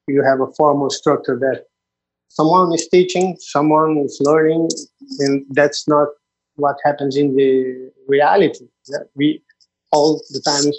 you 0.09 0.23
have 0.23 0.41
a 0.41 0.53
formal 0.55 0.91
structure 0.91 1.39
that 1.39 1.67
someone 2.29 2.73
is 2.75 2.89
teaching, 2.89 3.37
someone 3.39 3.99
is 3.99 4.19
learning, 4.21 4.69
and 5.21 5.45
that's 5.51 5.87
not 5.87 6.09
what 6.57 6.77
happens 6.85 7.17
in 7.17 7.37
the 7.37 7.91
reality. 8.09 8.67
That 8.89 9.09
We 9.15 9.43
all 9.93 10.21
the 10.31 10.41
times 10.41 10.77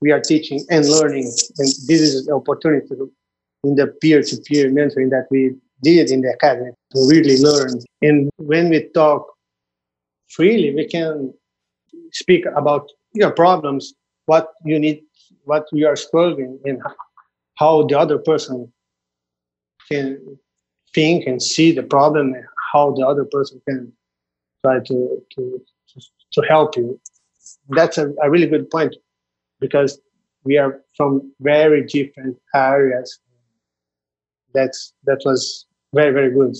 we 0.00 0.12
are 0.12 0.20
teaching 0.20 0.64
and 0.70 0.84
learning. 0.88 1.32
And 1.58 1.68
this 1.88 2.00
is 2.00 2.26
an 2.26 2.34
opportunity 2.34 2.86
in 3.64 3.74
the 3.76 3.86
peer-to-peer 4.00 4.70
mentoring 4.70 5.10
that 5.10 5.26
we 5.30 5.54
did 5.82 6.10
in 6.10 6.20
the 6.20 6.30
academy 6.30 6.70
to 6.92 7.08
really 7.08 7.38
learn. 7.38 7.80
And 8.02 8.30
when 8.36 8.68
we 8.68 8.88
talk 8.94 9.26
freely, 10.28 10.74
we 10.74 10.86
can 10.86 11.32
speak 12.12 12.44
about 12.56 12.90
your 13.14 13.30
problems, 13.30 13.94
what 14.26 14.48
you 14.64 14.78
need, 14.78 15.02
what 15.44 15.66
you 15.72 15.86
are 15.86 15.96
struggling, 15.96 16.58
and 16.64 16.82
how 17.54 17.86
the 17.86 17.98
other 17.98 18.18
person 18.18 18.72
can 19.90 20.38
think 20.94 21.26
and 21.26 21.42
see 21.42 21.72
the 21.72 21.82
problem, 21.82 22.34
and 22.34 22.44
how 22.72 22.92
the 22.92 23.06
other 23.06 23.24
person 23.24 23.60
can 23.68 23.92
try 24.64 24.80
to 24.80 25.22
to 25.34 25.60
to 26.32 26.42
help 26.48 26.76
you. 26.76 27.00
That's 27.70 27.98
a, 27.98 28.12
a 28.22 28.30
really 28.30 28.46
good 28.46 28.70
point 28.70 28.96
because 29.60 30.00
we 30.44 30.58
are 30.58 30.80
from 30.96 31.32
very 31.40 31.84
different 31.86 32.38
areas. 32.54 33.18
That's 34.54 34.92
that 35.04 35.20
was 35.24 35.66
very 35.94 36.12
very 36.12 36.30
good. 36.32 36.56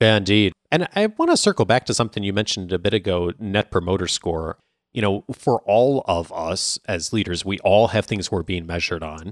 Yeah, 0.00 0.16
indeed. 0.16 0.52
And 0.70 0.86
I 0.94 1.06
want 1.06 1.30
to 1.30 1.36
circle 1.36 1.64
back 1.64 1.86
to 1.86 1.94
something 1.94 2.22
you 2.22 2.32
mentioned 2.32 2.72
a 2.72 2.78
bit 2.78 2.94
ago 2.94 3.32
Net 3.38 3.70
Promoter 3.70 4.06
Score. 4.06 4.58
You 4.98 5.02
know, 5.02 5.24
for 5.32 5.60
all 5.60 6.02
of 6.08 6.32
us 6.32 6.76
as 6.88 7.12
leaders, 7.12 7.44
we 7.44 7.60
all 7.60 7.86
have 7.86 8.04
things 8.04 8.32
we're 8.32 8.42
being 8.42 8.66
measured 8.66 9.04
on 9.04 9.30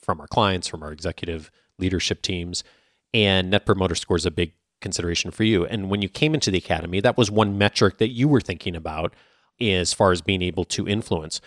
from 0.00 0.20
our 0.20 0.28
clients, 0.28 0.68
from 0.68 0.80
our 0.80 0.92
executive 0.92 1.50
leadership 1.76 2.22
teams. 2.22 2.62
And 3.12 3.50
Net 3.50 3.66
Promoter 3.66 3.96
Score 3.96 4.16
is 4.16 4.26
a 4.26 4.30
big 4.30 4.52
consideration 4.80 5.32
for 5.32 5.42
you. 5.42 5.66
And 5.66 5.90
when 5.90 6.02
you 6.02 6.08
came 6.08 6.34
into 6.34 6.52
the 6.52 6.58
academy, 6.58 7.00
that 7.00 7.16
was 7.16 7.32
one 7.32 7.58
metric 7.58 7.98
that 7.98 8.10
you 8.10 8.28
were 8.28 8.40
thinking 8.40 8.76
about 8.76 9.12
as 9.60 9.92
far 9.92 10.12
as 10.12 10.22
being 10.22 10.40
able 10.40 10.64
to 10.66 10.86
influence. 10.86 11.40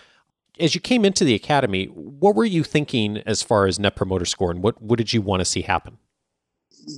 As 0.60 0.74
you 0.74 0.80
came 0.82 1.06
into 1.06 1.24
the 1.24 1.34
academy, 1.34 1.86
what 1.86 2.34
were 2.36 2.44
you 2.44 2.64
thinking 2.64 3.22
as 3.24 3.42
far 3.42 3.66
as 3.66 3.78
Net 3.78 3.96
Promoter 3.96 4.26
Score 4.26 4.50
and 4.50 4.62
what, 4.62 4.82
what 4.82 4.98
did 4.98 5.14
you 5.14 5.22
want 5.22 5.40
to 5.40 5.46
see 5.46 5.62
happen? 5.62 5.96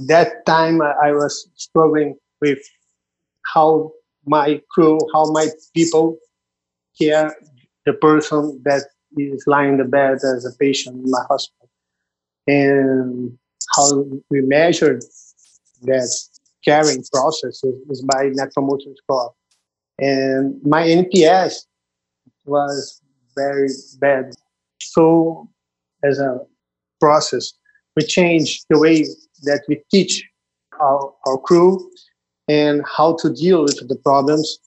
That 0.09 0.45
time 0.45 0.81
uh, 0.81 0.95
I 1.01 1.13
was 1.13 1.49
struggling 1.55 2.17
with 2.41 2.59
how 3.55 3.93
my 4.27 4.61
crew, 4.73 4.99
how 5.15 5.27
my 5.31 5.51
people 5.73 6.19
care 6.99 7.35
the 7.87 7.93
person 7.93 8.61
that 8.65 8.83
is 9.17 9.45
lying 9.47 9.73
in 9.73 9.79
the 9.79 9.85
bed 9.85 10.15
as 10.15 10.45
a 10.45 10.57
patient 10.59 11.05
in 11.05 11.11
my 11.11 11.23
hospital. 11.29 11.69
And 12.47 13.39
how 13.75 14.05
we 14.31 14.41
measure 14.41 15.01
that 15.83 16.11
caring 16.65 17.05
process 17.13 17.63
is, 17.63 17.77
is 17.91 18.03
by 18.03 18.31
net 18.33 18.53
promoter 18.53 18.91
score. 19.03 19.33
And 19.99 20.61
my 20.65 20.83
NPS 20.83 21.67
was 22.45 23.01
very 23.37 23.69
bad. 23.99 24.33
So 24.81 25.49
as 26.03 26.19
a 26.19 26.41
process, 27.01 27.53
we 27.97 28.05
changed 28.05 28.65
the 28.71 28.79
way 28.79 29.05
that 29.43 29.63
we 29.69 29.83
teach 29.91 30.25
our, 30.81 31.13
our 31.27 31.39
crew 31.39 31.91
and 32.49 32.83
how 32.97 33.17
to 33.21 33.33
deal 33.33 33.63
with 33.63 33.89
the 33.89 33.97
problems. 33.97 34.59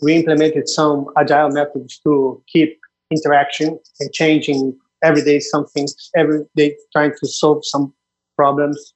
We 0.00 0.14
implemented 0.14 0.68
some 0.68 1.06
agile 1.16 1.50
methods 1.50 1.98
to 2.04 2.42
keep 2.46 2.78
interaction 3.10 3.78
and 4.00 4.12
changing 4.12 4.78
every 5.02 5.22
day 5.22 5.40
something, 5.40 5.86
every 6.16 6.40
day 6.56 6.76
trying 6.92 7.12
to 7.20 7.28
solve 7.28 7.64
some 7.64 7.92
problems. 8.36 8.94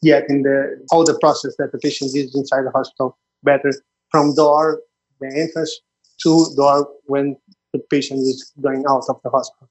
Yet 0.00 0.24
in 0.28 0.42
the 0.42 0.86
all 0.92 1.04
the 1.04 1.18
process 1.18 1.56
that 1.58 1.72
the 1.72 1.78
patient 1.78 2.14
is 2.14 2.34
inside 2.34 2.62
the 2.62 2.70
hospital, 2.70 3.18
better 3.42 3.72
from 4.10 4.34
door, 4.34 4.80
the 5.20 5.26
entrance 5.26 5.80
to 6.22 6.46
door 6.56 6.88
when 7.06 7.36
the 7.72 7.80
patient 7.90 8.20
is 8.20 8.52
going 8.60 8.84
out 8.88 9.04
of 9.08 9.16
the 9.24 9.30
hospital. 9.30 9.68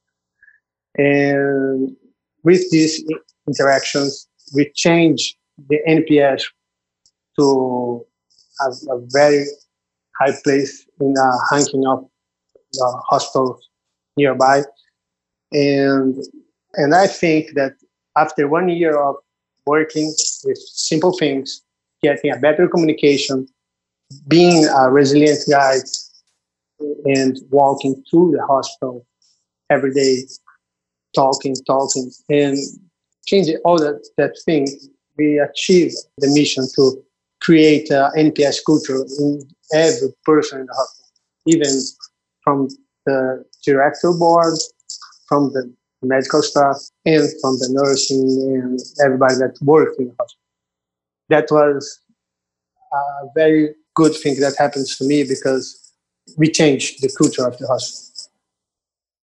And 0.97 1.95
with 2.43 2.69
these 2.71 3.03
interactions, 3.47 4.27
we 4.53 4.71
change 4.75 5.37
the 5.69 5.79
NPS 5.87 6.43
to 7.39 8.05
a, 8.61 8.93
a 8.93 8.99
very 9.11 9.45
high 10.19 10.33
place 10.43 10.85
in 10.99 11.13
uh, 11.17 11.21
a 11.21 11.39
ranking 11.51 11.85
of 11.87 12.05
the 12.73 13.01
hospitals 13.09 13.69
nearby. 14.15 14.63
And 15.51 16.15
and 16.73 16.93
I 16.93 17.07
think 17.07 17.53
that 17.55 17.73
after 18.15 18.47
one 18.47 18.69
year 18.69 18.97
of 18.97 19.15
working 19.65 20.13
with 20.43 20.57
simple 20.57 21.17
things, 21.17 21.61
getting 22.01 22.31
a 22.31 22.37
better 22.37 22.67
communication, 22.67 23.47
being 24.27 24.65
a 24.65 24.89
resilient 24.89 25.39
guide, 25.49 25.89
and 27.05 27.37
walking 27.49 28.03
through 28.09 28.31
the 28.31 28.45
hospital 28.45 29.05
every 29.69 29.93
day, 29.93 30.17
talking, 31.15 31.55
talking, 31.65 32.11
and 32.29 32.57
changing 33.25 33.57
all 33.65 33.77
that, 33.77 34.07
that 34.17 34.37
thing, 34.45 34.67
we 35.17 35.39
achieve 35.39 35.91
the 36.19 36.29
mission 36.33 36.65
to 36.75 37.03
create 37.41 37.89
NPS 37.89 38.57
culture 38.65 39.05
in 39.19 39.41
every 39.73 40.09
person 40.25 40.61
in 40.61 40.65
the 40.65 40.73
hospital, 40.73 41.11
even 41.45 41.71
from 42.43 42.67
the 43.05 43.43
director 43.63 44.11
board, 44.13 44.57
from 45.27 45.51
the 45.53 45.73
medical 46.01 46.41
staff, 46.41 46.77
and 47.05 47.29
from 47.41 47.57
the 47.59 47.69
nursing 47.71 48.21
and 48.55 48.79
everybody 49.03 49.35
that 49.35 49.57
worked 49.61 49.99
in 49.99 50.07
the 50.07 50.15
hospital. 50.19 50.43
That 51.29 51.47
was 51.51 51.99
a 52.93 53.27
very 53.35 53.75
good 53.95 54.15
thing 54.15 54.39
that 54.39 54.55
happens 54.57 54.97
to 54.97 55.05
me 55.05 55.23
because 55.23 55.93
we 56.37 56.49
changed 56.49 57.01
the 57.01 57.09
culture 57.17 57.45
of 57.47 57.57
the 57.57 57.67
hospital. 57.67 58.03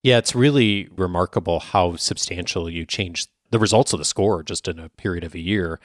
Yeah, 0.03 0.19
it's 0.19 0.35
really 0.35 0.89
remarkable 0.95 1.61
how 1.61 1.97
substantial 1.97 2.69
you 2.69 2.85
changed 2.85 3.29
the 3.51 3.59
results 3.59 3.93
of 3.93 3.99
the 3.99 4.05
score 4.05 4.43
just 4.43 4.69
in 4.69 4.79
a 4.79 4.91
period 4.91 5.25
of 5.25 5.35
a 5.35 5.39
year. 5.39 5.81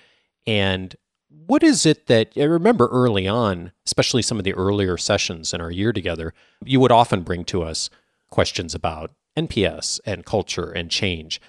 And 0.45 0.95
what 1.29 1.63
is 1.63 1.85
it 1.85 2.07
that 2.07 2.33
I 2.35 2.43
remember 2.43 2.87
early 2.87 3.27
on, 3.27 3.71
especially 3.85 4.21
some 4.21 4.37
of 4.37 4.43
the 4.43 4.53
earlier 4.53 4.97
sessions 4.97 5.53
in 5.53 5.61
our 5.61 5.71
year 5.71 5.93
together, 5.93 6.33
you 6.65 6.79
would 6.79 6.91
often 6.91 7.21
bring 7.21 7.45
to 7.45 7.63
us 7.63 7.89
questions 8.29 8.73
about 8.73 9.11
NPS 9.37 9.99
and 10.05 10.25
culture 10.25 10.71
and 10.71 10.89
change. 10.89 11.39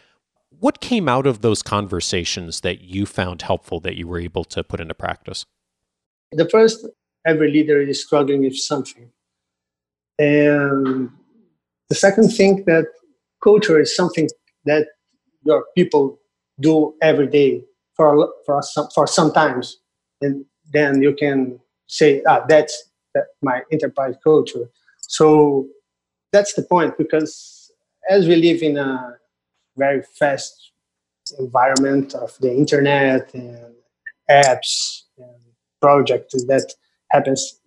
What 0.50 0.80
came 0.80 1.08
out 1.08 1.26
of 1.26 1.40
those 1.40 1.62
conversations 1.62 2.60
that 2.60 2.82
you 2.82 3.06
found 3.06 3.42
helpful 3.42 3.80
that 3.80 3.96
you 3.96 4.06
were 4.06 4.20
able 4.20 4.44
to 4.44 4.62
put 4.62 4.80
into 4.80 4.94
practice? 4.94 5.46
The 6.32 6.48
first, 6.48 6.86
every 7.26 7.50
leader 7.50 7.80
is 7.80 8.04
struggling 8.04 8.42
with 8.42 8.56
something. 8.56 9.10
And 10.18 11.10
the 11.88 11.94
second 11.94 12.30
thing 12.30 12.64
that 12.66 12.84
culture 13.42 13.80
is 13.80 13.96
something 13.96 14.28
that 14.66 14.86
your 15.42 15.64
people 15.74 16.18
do 16.60 16.94
every 17.00 17.26
day 17.26 17.64
for 18.00 18.32
for 18.46 18.62
some 18.62 18.88
for 18.94 19.06
sometimes, 19.06 19.76
and 20.22 20.46
then 20.72 21.02
you 21.02 21.12
can 21.12 21.60
say, 21.86 22.22
ah, 22.26 22.40
that's 22.48 22.74
that 23.14 23.26
my 23.42 23.60
enterprise 23.70 24.14
culture. 24.24 24.70
So 25.02 25.66
that's 26.32 26.54
the 26.54 26.62
point 26.62 26.96
because 26.96 27.70
as 28.08 28.26
we 28.26 28.36
live 28.36 28.62
in 28.62 28.78
a 28.78 29.18
very 29.76 30.02
fast 30.18 30.72
environment 31.38 32.14
of 32.14 32.38
the 32.40 32.50
internet 32.50 33.34
and 33.34 33.74
apps 34.30 35.02
and 35.18 35.42
projects 35.82 36.32
that 36.46 36.72
happens 37.10 37.60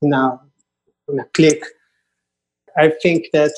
now 0.00 0.40
in 1.08 1.18
a 1.20 1.24
click, 1.34 1.62
I 2.74 2.88
think 3.02 3.26
that 3.34 3.52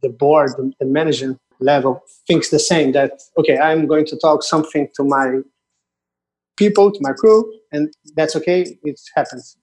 the 0.00 0.08
board, 0.08 0.52
the, 0.56 0.72
the 0.80 0.86
management 0.86 1.38
level 1.60 2.02
thinks 2.26 2.50
the 2.50 2.58
same 2.58 2.92
that, 2.92 3.12
okay, 3.38 3.58
I'm 3.58 3.86
going 3.86 4.06
to 4.06 4.18
talk 4.18 4.42
something 4.42 4.88
to 4.96 5.04
my 5.04 5.40
people, 6.56 6.90
to 6.90 6.98
my 7.00 7.12
crew, 7.12 7.52
and 7.72 7.92
that's 8.16 8.36
okay, 8.36 8.78
it 8.82 9.00
happens. 9.14 9.56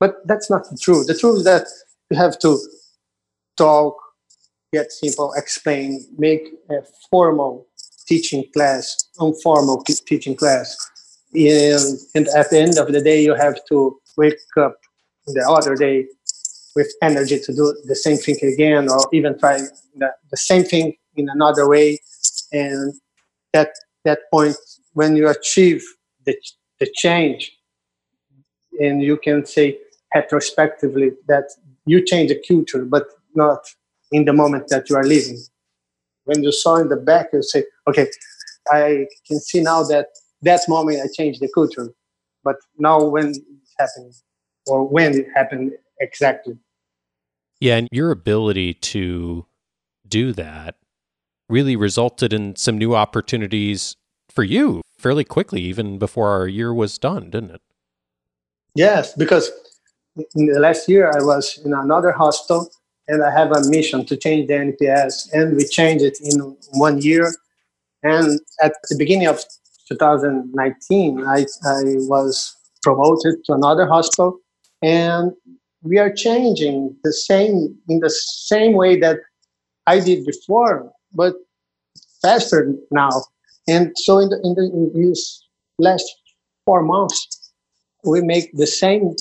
But 0.00 0.16
that's 0.26 0.50
not 0.50 0.64
the 0.70 0.76
truth. 0.76 1.06
The 1.06 1.16
truth 1.16 1.38
is 1.38 1.44
that 1.44 1.66
you 2.10 2.16
have 2.16 2.38
to 2.40 2.58
talk, 3.56 3.96
get 4.72 4.90
simple, 4.92 5.32
explain, 5.34 6.04
make 6.18 6.42
a 6.70 6.82
formal 7.10 7.66
teaching 8.06 8.44
class, 8.52 8.96
informal 9.20 9.82
teaching 9.84 10.36
class. 10.36 10.76
And, 11.34 11.98
and 12.14 12.28
at 12.36 12.50
the 12.50 12.58
end 12.58 12.78
of 12.78 12.92
the 12.92 13.00
day, 13.00 13.22
you 13.22 13.34
have 13.34 13.56
to 13.68 13.98
wake 14.16 14.38
up 14.58 14.76
the 15.26 15.46
other 15.48 15.76
day 15.76 16.06
with 16.74 16.92
energy 17.02 17.38
to 17.38 17.54
do 17.54 17.74
the 17.84 17.94
same 17.94 18.16
thing 18.16 18.36
again, 18.42 18.90
or 18.90 19.08
even 19.12 19.38
try 19.38 19.60
the, 19.96 20.10
the 20.30 20.36
same 20.36 20.64
thing 20.64 20.94
in 21.16 21.28
another 21.28 21.68
way. 21.68 21.98
And 22.52 22.94
that 23.52 23.70
that 24.04 24.20
point, 24.32 24.56
when 24.92 25.16
you 25.16 25.28
achieve 25.28 25.82
the, 26.24 26.36
the 26.80 26.90
change, 26.94 27.52
and 28.80 29.02
you 29.02 29.16
can 29.16 29.44
say 29.46 29.78
retrospectively 30.14 31.12
that 31.28 31.50
you 31.86 32.04
change 32.04 32.30
the 32.30 32.42
culture, 32.46 32.84
but 32.84 33.06
not 33.34 33.64
in 34.10 34.24
the 34.24 34.32
moment 34.32 34.68
that 34.68 34.88
you 34.90 34.96
are 34.96 35.04
living. 35.04 35.38
When 36.24 36.42
you 36.42 36.52
saw 36.52 36.76
in 36.76 36.88
the 36.88 36.96
back, 36.96 37.28
you 37.32 37.42
say, 37.42 37.64
okay, 37.88 38.08
I 38.70 39.06
can 39.26 39.40
see 39.40 39.60
now 39.60 39.82
that 39.84 40.06
that 40.42 40.60
moment 40.68 41.00
I 41.02 41.08
changed 41.12 41.40
the 41.40 41.50
culture. 41.52 41.88
But 42.44 42.56
now 42.78 43.04
when 43.04 43.30
it's 43.30 43.74
happening, 43.78 44.12
or 44.66 44.86
when 44.86 45.14
it 45.14 45.26
happened 45.34 45.72
exactly. 46.00 46.58
Yeah, 47.60 47.76
and 47.76 47.88
your 47.90 48.10
ability 48.10 48.74
to 48.74 49.46
do 50.08 50.32
that 50.32 50.76
really 51.48 51.76
resulted 51.76 52.32
in 52.32 52.56
some 52.56 52.78
new 52.78 52.94
opportunities 52.94 53.96
for 54.28 54.44
you 54.44 54.82
fairly 54.96 55.24
quickly, 55.24 55.60
even 55.62 55.98
before 55.98 56.28
our 56.28 56.46
year 56.46 56.72
was 56.72 56.98
done, 56.98 57.30
didn't 57.30 57.50
it? 57.50 57.60
Yes, 58.74 59.12
because 59.14 59.50
in 60.16 60.46
the 60.46 60.60
last 60.60 60.88
year 60.88 61.10
I 61.10 61.22
was 61.22 61.60
in 61.64 61.72
another 61.74 62.12
hospital 62.12 62.70
and 63.08 63.22
I 63.22 63.30
have 63.30 63.52
a 63.52 63.68
mission 63.68 64.04
to 64.06 64.16
change 64.16 64.48
the 64.48 64.54
NPS, 64.54 65.32
and 65.32 65.56
we 65.56 65.64
changed 65.66 66.04
it 66.04 66.18
in 66.22 66.56
one 66.72 66.98
year. 67.02 67.34
And 68.02 68.40
at 68.62 68.74
the 68.88 68.96
beginning 68.96 69.26
of 69.26 69.42
2019, 69.88 71.26
I, 71.26 71.40
I 71.66 71.82
was 72.08 72.56
promoted 72.82 73.44
to 73.44 73.52
another 73.52 73.86
hospital, 73.86 74.38
and 74.82 75.32
we 75.82 75.98
are 75.98 76.12
changing 76.12 76.96
the 77.02 77.12
same 77.12 77.76
in 77.88 77.98
the 77.98 78.10
same 78.10 78.74
way 78.74 78.98
that 79.00 79.18
I 79.86 79.98
did 79.98 80.24
before, 80.24 80.92
but 81.14 81.34
faster 82.20 82.74
now. 82.90 83.10
And 83.68 83.92
so 83.96 84.18
in, 84.18 84.28
the, 84.28 84.40
in, 84.42 84.54
the, 84.54 84.64
in 84.64 84.92
these 84.94 85.44
last 85.78 86.04
four 86.64 86.82
months, 86.82 87.52
we 88.04 88.20
make 88.20 88.50
the 88.54 88.66
same 88.66 89.14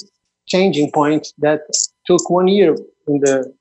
changing 0.47 0.91
point 0.91 1.27
that 1.39 1.61
took 2.05 2.29
one 2.29 2.47
year 2.47 2.75
in 3.07 3.19
the 3.19 3.53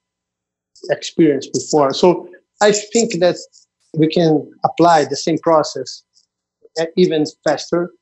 experience 0.90 1.46
before. 1.48 1.92
So 1.92 2.28
I 2.62 2.72
think 2.72 3.20
that 3.20 3.36
we 3.94 4.08
can 4.08 4.50
apply 4.64 5.04
the 5.04 5.16
same 5.16 5.38
process 5.38 6.02
uh, 6.80 6.86
even 6.96 7.24
faster 7.44 7.92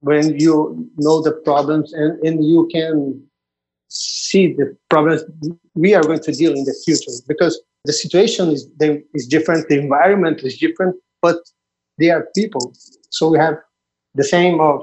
when 0.00 0.38
you 0.38 0.90
know 0.96 1.22
the 1.22 1.32
problems 1.32 1.92
and, 1.92 2.18
and 2.24 2.44
you 2.44 2.68
can 2.72 3.27
see 3.88 4.52
the 4.52 4.76
problems 4.90 5.22
we 5.74 5.94
are 5.94 6.02
going 6.02 6.20
to 6.20 6.32
deal 6.32 6.52
in 6.52 6.64
the 6.64 6.74
future 6.84 7.10
because 7.26 7.60
the 7.84 7.92
situation 7.92 8.50
is, 8.50 8.68
is 9.14 9.26
different, 9.26 9.68
the 9.68 9.78
environment 9.78 10.40
is 10.42 10.58
different, 10.58 10.96
but 11.22 11.36
they 11.98 12.10
are 12.10 12.28
people. 12.34 12.74
So 13.10 13.28
we 13.28 13.38
have 13.38 13.56
the 14.14 14.24
same 14.24 14.60
of 14.60 14.82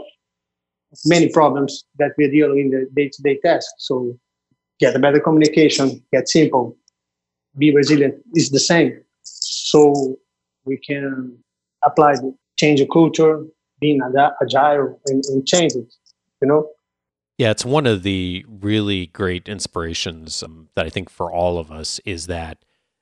many 1.05 1.29
problems 1.29 1.83
that 1.99 2.11
we 2.17 2.29
deal 2.29 2.51
in 2.53 2.69
the 2.69 2.89
day-to-day 2.95 3.39
task. 3.43 3.67
So 3.77 4.17
get 4.79 4.95
a 4.95 4.99
better 4.99 5.19
communication, 5.19 6.03
get 6.11 6.27
simple, 6.27 6.75
be 7.57 7.73
resilient 7.75 8.15
is 8.33 8.49
the 8.51 8.59
same. 8.59 9.01
So 9.23 10.17
we 10.65 10.77
can 10.77 11.37
apply 11.83 12.13
the 12.15 12.35
change 12.57 12.81
of 12.81 12.89
culture, 12.91 13.45
being 13.79 13.99
agile 14.41 14.99
and, 15.07 15.23
and 15.25 15.45
change 15.45 15.73
it, 15.73 15.93
you 16.41 16.47
know? 16.47 16.69
Yeah, 17.37 17.51
it's 17.51 17.65
one 17.65 17.85
of 17.85 18.03
the 18.03 18.45
really 18.47 19.07
great 19.07 19.49
inspirations 19.49 20.41
um, 20.41 20.69
that 20.75 20.85
I 20.85 20.89
think 20.89 21.09
for 21.09 21.31
all 21.31 21.57
of 21.57 21.71
us 21.71 21.99
is 22.05 22.27
that 22.27 22.59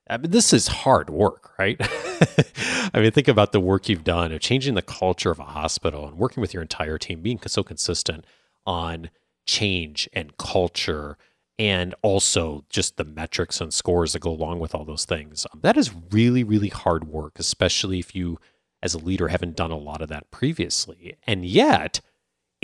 I 0.08 0.18
mean, 0.18 0.32
this 0.32 0.52
is 0.52 0.66
hard 0.68 1.08
work, 1.08 1.52
right? 1.58 1.76
I 1.80 3.00
mean, 3.00 3.10
think 3.10 3.28
about 3.28 3.52
the 3.52 3.60
work 3.60 3.88
you've 3.88 4.04
done 4.04 4.32
of 4.32 4.40
changing 4.40 4.74
the 4.74 4.82
culture 4.82 5.30
of 5.30 5.38
a 5.38 5.44
hospital 5.44 6.06
and 6.06 6.18
working 6.18 6.42
with 6.42 6.52
your 6.52 6.62
entire 6.62 6.98
team, 6.98 7.22
being 7.22 7.40
so 7.46 7.62
consistent 7.62 8.26
on 8.66 9.08
change 9.46 10.08
and 10.12 10.36
culture 10.36 11.16
and 11.58 11.94
also 12.02 12.64
just 12.68 12.96
the 12.96 13.04
metrics 13.04 13.60
and 13.60 13.72
scores 13.72 14.12
that 14.12 14.20
go 14.20 14.30
along 14.30 14.58
with 14.58 14.74
all 14.74 14.84
those 14.84 15.04
things. 15.04 15.46
Um, 15.52 15.60
that 15.62 15.76
is 15.76 15.94
really, 16.10 16.44
really 16.44 16.68
hard 16.68 17.04
work, 17.04 17.38
especially 17.38 17.98
if 17.98 18.14
you, 18.14 18.38
as 18.82 18.92
a 18.92 18.98
leader, 18.98 19.28
haven't 19.28 19.56
done 19.56 19.70
a 19.70 19.78
lot 19.78 20.02
of 20.02 20.08
that 20.08 20.30
previously. 20.30 21.16
And 21.26 21.46
yet, 21.46 22.00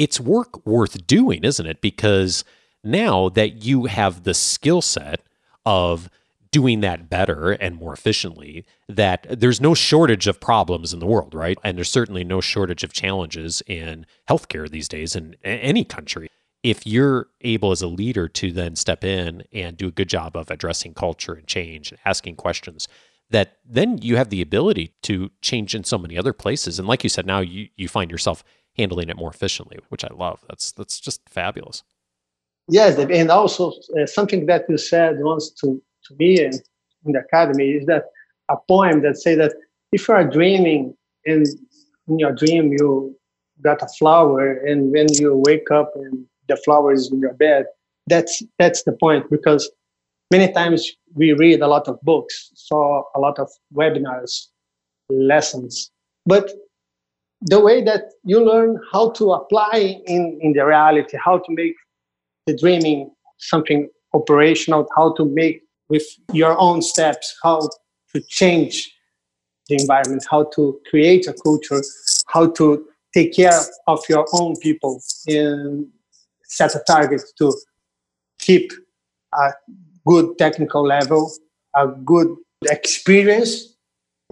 it's 0.00 0.18
work 0.18 0.66
worth 0.66 1.06
doing, 1.06 1.44
isn't 1.44 1.66
it? 1.66 1.82
Because 1.82 2.42
now 2.82 3.28
that 3.28 3.62
you 3.62 3.84
have 3.84 4.24
the 4.24 4.32
skill 4.32 4.80
set 4.80 5.20
of 5.66 6.08
doing 6.50 6.80
that 6.80 7.10
better 7.10 7.50
and 7.50 7.76
more 7.76 7.92
efficiently, 7.92 8.64
that 8.88 9.26
there's 9.28 9.60
no 9.60 9.74
shortage 9.74 10.26
of 10.26 10.40
problems 10.40 10.94
in 10.94 11.00
the 11.00 11.06
world, 11.06 11.34
right? 11.34 11.58
And 11.62 11.76
there's 11.76 11.90
certainly 11.90 12.24
no 12.24 12.40
shortage 12.40 12.82
of 12.82 12.94
challenges 12.94 13.62
in 13.66 14.06
healthcare 14.26 14.68
these 14.70 14.88
days 14.88 15.14
in 15.14 15.36
any 15.44 15.84
country 15.84 16.30
if 16.62 16.86
you're 16.86 17.28
able 17.42 17.70
as 17.70 17.82
a 17.82 17.86
leader 17.86 18.26
to 18.26 18.52
then 18.52 18.76
step 18.76 19.04
in 19.04 19.44
and 19.52 19.76
do 19.76 19.88
a 19.88 19.92
good 19.92 20.08
job 20.08 20.34
of 20.34 20.50
addressing 20.50 20.94
culture 20.94 21.34
and 21.34 21.46
change 21.46 21.90
and 21.90 22.00
asking 22.06 22.36
questions 22.36 22.88
that 23.30 23.58
then 23.64 23.98
you 23.98 24.16
have 24.16 24.28
the 24.30 24.42
ability 24.42 24.92
to 25.02 25.30
change 25.40 25.74
in 25.74 25.84
so 25.84 25.96
many 25.96 26.18
other 26.18 26.32
places 26.32 26.78
and 26.78 26.86
like 26.86 27.02
you 27.02 27.08
said 27.08 27.24
now 27.24 27.40
you, 27.40 27.68
you 27.76 27.88
find 27.88 28.10
yourself 28.10 28.44
handling 28.76 29.08
it 29.08 29.16
more 29.16 29.30
efficiently 29.30 29.78
which 29.88 30.04
i 30.04 30.08
love 30.14 30.40
that's 30.48 30.72
that's 30.72 30.98
just 31.00 31.20
fabulous 31.28 31.82
yes 32.68 32.96
and 32.98 33.30
also 33.30 33.72
uh, 33.98 34.06
something 34.06 34.46
that 34.46 34.64
you 34.68 34.78
said 34.78 35.16
once 35.20 35.50
to, 35.50 35.82
to 36.04 36.14
me 36.18 36.40
in 36.40 36.52
the 37.04 37.18
academy 37.18 37.70
is 37.70 37.86
that 37.86 38.04
a 38.48 38.56
poem 38.68 39.02
that 39.02 39.16
say 39.16 39.34
that 39.34 39.52
if 39.92 40.08
you 40.08 40.14
are 40.14 40.24
dreaming 40.24 40.94
and 41.26 41.46
in 42.08 42.18
your 42.18 42.32
dream 42.32 42.72
you 42.72 43.16
got 43.62 43.82
a 43.82 43.88
flower 43.98 44.52
and 44.52 44.90
when 44.92 45.06
you 45.14 45.36
wake 45.36 45.70
up 45.70 45.92
and 45.96 46.26
the 46.50 46.56
flowers 46.56 47.10
in 47.10 47.20
your 47.20 47.32
bed. 47.32 47.64
That's 48.06 48.42
that's 48.58 48.82
the 48.82 48.92
point 48.92 49.30
because 49.30 49.70
many 50.30 50.52
times 50.52 50.90
we 51.14 51.32
read 51.32 51.60
a 51.62 51.68
lot 51.68 51.88
of 51.88 51.98
books, 52.02 52.50
saw 52.54 53.04
a 53.16 53.20
lot 53.20 53.38
of 53.38 53.48
webinars, 53.72 54.32
lessons, 55.08 55.90
but 56.26 56.52
the 57.42 57.60
way 57.60 57.82
that 57.82 58.12
you 58.24 58.44
learn 58.44 58.78
how 58.92 59.10
to 59.10 59.32
apply 59.32 60.00
in, 60.06 60.38
in 60.42 60.52
the 60.52 60.64
reality, 60.64 61.16
how 61.22 61.38
to 61.38 61.52
make 61.52 61.74
the 62.46 62.56
dreaming 62.56 63.10
something 63.38 63.88
operational, 64.12 64.86
how 64.96 65.14
to 65.14 65.24
make 65.24 65.62
with 65.88 66.04
your 66.32 66.58
own 66.58 66.82
steps, 66.82 67.36
how 67.42 67.68
to 68.12 68.20
change 68.28 68.94
the 69.68 69.76
environment, 69.76 70.24
how 70.30 70.44
to 70.54 70.80
create 70.90 71.26
a 71.26 71.32
culture, 71.32 71.82
how 72.28 72.50
to 72.50 72.86
take 73.14 73.34
care 73.34 73.60
of 73.86 74.00
your 74.08 74.26
own 74.34 74.54
people 74.56 75.00
and 75.26 75.86
set 76.44 76.74
a 76.74 76.82
target 76.86 77.22
to 77.38 77.52
keep 78.38 78.72
a 79.34 79.52
good 80.06 80.36
technical 80.38 80.86
level, 80.86 81.32
a 81.76 81.86
good 81.86 82.34
experience, 82.70 83.69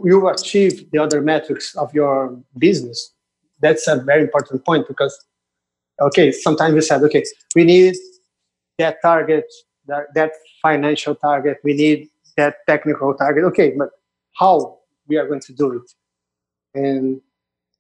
you 0.05 0.29
achieve 0.29 0.91
the 0.91 0.99
other 0.99 1.21
metrics 1.21 1.75
of 1.77 1.93
your 1.95 2.39
business. 2.59 3.13
That's 3.61 3.87
a 3.89 3.97
very 3.97 4.23
important 4.23 4.65
point 4.65 4.87
because, 4.87 5.19
okay, 6.01 6.33
sometimes 6.33 6.75
we 6.75 6.81
said, 6.81 7.03
okay, 7.03 7.25
we 7.55 7.65
need 7.65 7.97
that 8.79 8.99
target, 9.03 9.47
that, 9.87 10.07
that 10.15 10.33
financial 10.63 11.15
target, 11.15 11.59
we 11.65 11.75
need 11.75 12.09
that 12.37 12.57
technical 12.69 13.15
target. 13.15 13.45
Okay, 13.45 13.75
but 13.77 13.91
how 14.39 14.79
we 15.09 15.17
are 15.17 15.27
going 15.27 15.41
to 15.41 15.53
do 15.53 15.73
it? 15.73 15.93
And 16.79 17.21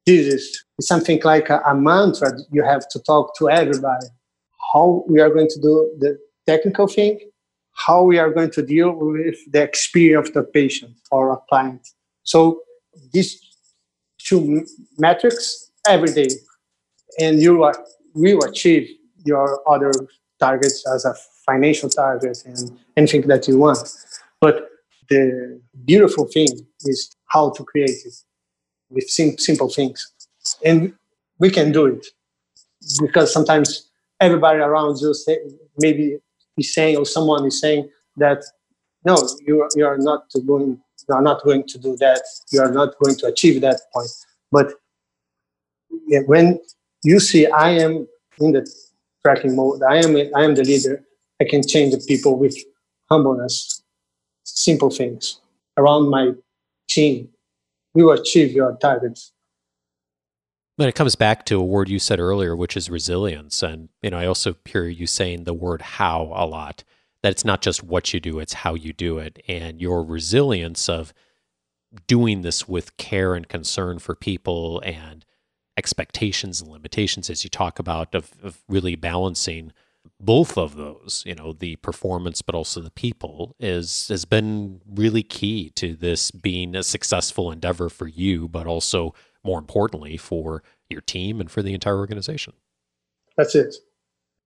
this 0.04 0.26
is 0.26 0.64
something 0.80 1.20
like 1.22 1.50
a, 1.50 1.60
a 1.60 1.74
mantra 1.74 2.32
you 2.50 2.64
have 2.64 2.88
to 2.88 2.98
talk 3.00 3.36
to 3.36 3.48
everybody 3.48 4.06
how 4.72 5.04
we 5.08 5.20
are 5.20 5.30
going 5.30 5.48
to 5.48 5.60
do 5.60 5.94
the 5.98 6.18
technical 6.46 6.86
thing, 6.86 7.18
how 7.72 8.02
we 8.02 8.18
are 8.18 8.30
going 8.30 8.50
to 8.50 8.62
deal 8.62 8.92
with 8.92 9.38
the 9.50 9.62
experience 9.62 10.28
of 10.28 10.34
the 10.34 10.42
patient 10.42 10.94
or 11.10 11.32
a 11.32 11.36
client. 11.48 11.86
So 12.32 12.60
these 13.14 13.40
two 14.18 14.66
metrics 14.98 15.70
every 15.88 16.12
day, 16.12 16.28
and 17.18 17.40
you 17.40 17.56
will 18.14 18.44
achieve 18.44 18.86
your 19.24 19.46
other 19.66 19.92
targets 20.38 20.84
as 20.94 21.06
a 21.06 21.14
financial 21.46 21.88
target 21.88 22.36
and 22.44 22.78
anything 22.98 23.22
that 23.28 23.48
you 23.48 23.56
want. 23.56 23.78
But 24.42 24.68
the 25.08 25.58
beautiful 25.86 26.26
thing 26.26 26.48
is 26.82 27.10
how 27.28 27.48
to 27.56 27.64
create 27.64 27.98
it 28.04 28.16
with 28.90 29.08
sim- 29.08 29.38
simple 29.38 29.70
things. 29.70 30.12
And 30.62 30.92
we 31.38 31.48
can 31.48 31.72
do 31.72 31.86
it 31.86 32.06
because 33.00 33.32
sometimes 33.32 33.88
everybody 34.20 34.58
around 34.58 34.98
you 35.00 35.14
say, 35.14 35.38
maybe 35.78 36.18
is 36.58 36.74
saying 36.74 36.98
or 36.98 37.06
someone 37.06 37.46
is 37.46 37.58
saying 37.58 37.88
that 38.18 38.44
no, 39.06 39.16
you 39.46 39.62
are, 39.62 39.70
you 39.76 39.86
are 39.86 39.96
not 39.96 40.24
going 40.46 40.78
you 41.08 41.14
are 41.14 41.22
not 41.22 41.42
going 41.42 41.66
to 41.66 41.78
do 41.78 41.96
that. 41.96 42.22
You 42.50 42.60
are 42.60 42.70
not 42.70 42.94
going 43.02 43.16
to 43.16 43.26
achieve 43.26 43.60
that 43.62 43.80
point. 43.92 44.10
But 44.52 44.74
when 46.26 46.60
you 47.02 47.20
see 47.20 47.46
I 47.46 47.70
am 47.70 48.06
in 48.40 48.52
the 48.52 48.70
tracking 49.22 49.56
mode, 49.56 49.82
I 49.82 49.96
am 49.96 50.16
I 50.34 50.44
am 50.44 50.54
the 50.54 50.64
leader. 50.64 51.04
I 51.40 51.44
can 51.44 51.66
change 51.66 51.94
the 51.94 52.04
people 52.06 52.38
with 52.38 52.56
humbleness, 53.08 53.82
simple 54.44 54.90
things 54.90 55.40
around 55.76 56.10
my 56.10 56.32
team. 56.88 57.28
We 57.94 58.02
will 58.02 58.12
achieve 58.12 58.52
your 58.52 58.76
targets. 58.76 59.32
Then 60.76 60.88
it 60.88 60.94
comes 60.94 61.16
back 61.16 61.44
to 61.46 61.58
a 61.58 61.64
word 61.64 61.88
you 61.88 61.98
said 61.98 62.20
earlier, 62.20 62.54
which 62.54 62.76
is 62.76 62.88
resilience. 62.88 63.64
And, 63.64 63.88
you 64.00 64.10
know, 64.10 64.18
I 64.18 64.26
also 64.26 64.54
hear 64.64 64.84
you 64.84 65.08
saying 65.08 65.42
the 65.44 65.54
word 65.54 65.82
how 65.82 66.32
a 66.34 66.46
lot, 66.46 66.84
that 67.22 67.32
it's 67.32 67.44
not 67.44 67.62
just 67.62 67.82
what 67.82 68.12
you 68.14 68.20
do, 68.20 68.38
it's 68.38 68.54
how 68.54 68.74
you 68.74 68.92
do 68.92 69.18
it. 69.18 69.42
And 69.48 69.80
your 69.80 70.04
resilience 70.04 70.88
of 70.88 71.12
doing 72.06 72.42
this 72.42 72.68
with 72.68 72.96
care 72.96 73.34
and 73.34 73.48
concern 73.48 73.98
for 73.98 74.14
people 74.14 74.80
and 74.84 75.24
expectations 75.76 76.60
and 76.60 76.70
limitations, 76.70 77.30
as 77.30 77.44
you 77.44 77.50
talk 77.50 77.78
about, 77.78 78.14
of, 78.14 78.32
of 78.42 78.62
really 78.68 78.96
balancing 78.96 79.72
both 80.20 80.56
of 80.56 80.76
those, 80.76 81.22
you 81.26 81.34
know, 81.34 81.52
the 81.52 81.76
performance 81.76 82.42
but 82.42 82.54
also 82.54 82.80
the 82.80 82.90
people 82.90 83.54
is 83.60 84.08
has 84.08 84.24
been 84.24 84.80
really 84.88 85.22
key 85.22 85.70
to 85.70 85.94
this 85.94 86.30
being 86.30 86.74
a 86.74 86.82
successful 86.82 87.50
endeavor 87.50 87.88
for 87.88 88.08
you, 88.08 88.48
but 88.48 88.66
also 88.66 89.14
more 89.44 89.58
importantly 89.58 90.16
for 90.16 90.62
your 90.88 91.00
team 91.00 91.40
and 91.40 91.50
for 91.50 91.62
the 91.62 91.74
entire 91.74 91.98
organization. 91.98 92.54
That's 93.36 93.54
it. 93.54 93.76